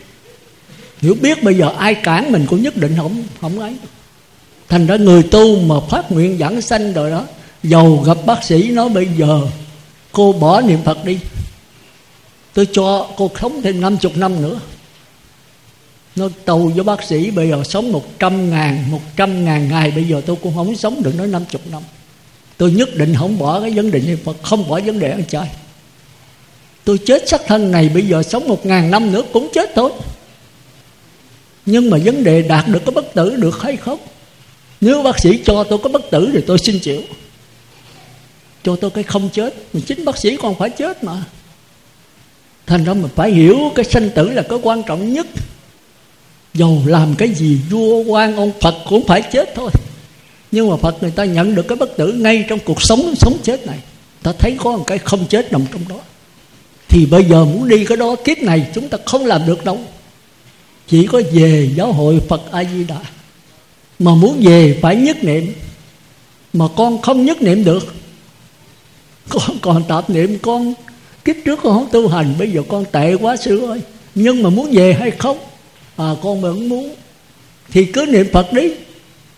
[1.00, 3.76] Hiểu biết bây giờ ai cản mình cũng nhất định không không ấy
[4.72, 7.24] thành ra người tu mà phát nguyện giảng sanh rồi đó
[7.62, 9.40] giàu gặp bác sĩ nói bây giờ
[10.12, 11.18] cô bỏ niệm phật đi.
[12.54, 14.60] Tôi cho cô sống thêm năm chục năm nữa.
[16.16, 19.90] Nó tù với bác sĩ bây giờ sống một trăm ngàn, một trăm ngàn ngày.
[19.90, 21.82] Bây giờ tôi cũng không sống được nói năm chục năm.
[22.56, 25.24] Tôi nhất định không bỏ cái vấn đề niệm phật, không bỏ vấn đề ăn
[25.28, 25.50] chay.
[26.84, 29.90] Tôi chết sắc thân này, bây giờ sống một ngàn năm nữa cũng chết thôi.
[31.66, 33.98] Nhưng mà vấn đề đạt được cái bất tử được hay không?
[34.82, 37.02] Nếu bác sĩ cho tôi có bất tử thì tôi xin chịu.
[38.64, 41.24] Cho tôi cái không chết mình chính bác sĩ còn phải chết mà.
[42.66, 45.26] Thành ra mình phải hiểu cái sanh tử là cái quan trọng nhất.
[46.54, 49.70] Dầu làm cái gì, vua, quan, ông phật cũng phải chết thôi.
[50.50, 53.38] Nhưng mà phật người ta nhận được cái bất tử ngay trong cuộc sống sống
[53.42, 53.78] chết này.
[54.22, 55.98] Ta thấy có một cái không chết nằm trong đó.
[56.88, 59.78] Thì bây giờ muốn đi cái đó, kiếp này chúng ta không làm được đâu.
[60.88, 62.98] Chỉ có về giáo hội phật a di đà
[64.04, 65.52] mà muốn về phải nhất niệm,
[66.52, 67.94] mà con không nhất niệm được.
[69.28, 70.74] Con còn tạp niệm, con
[71.24, 73.80] kiếp trước con không tu hành, bây giờ con tệ quá sư ơi.
[74.14, 75.38] Nhưng mà muốn về hay không?
[75.96, 76.94] À con vẫn muốn.
[77.70, 78.72] Thì cứ niệm phật đi.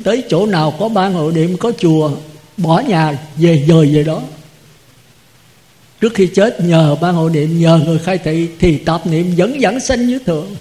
[0.04, 2.10] Tới chỗ nào có ban hội niệm, có chùa,
[2.56, 4.22] bỏ nhà, về dời về đó.
[6.00, 9.60] Trước khi chết, nhờ ban hội niệm, nhờ người khai thị, thì tạp niệm vẫn
[9.60, 10.56] dẫn sanh như thường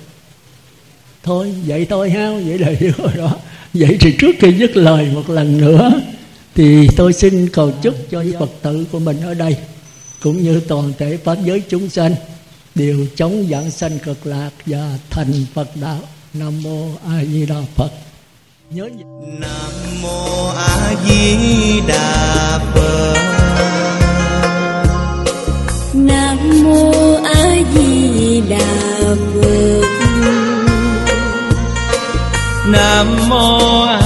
[1.24, 3.36] thôi vậy thôi ha vậy là hiểu rồi đó.
[3.74, 6.01] Vậy thì trước khi dứt lời một lần nữa
[6.55, 9.57] thì tôi xin cầu chúc cho phật tử của mình ở đây
[10.21, 12.15] cũng như toàn thể pháp giới chúng sanh
[12.76, 15.99] đều chống giảng sanh cực lạc và thành phật đạo.
[16.34, 17.91] Nam mô a di đà phật.
[18.69, 18.89] Nhớ.
[19.39, 23.13] Nam mô a di đà phật.
[25.93, 29.82] Nam mô a di đà phật
[32.66, 34.02] nam mô a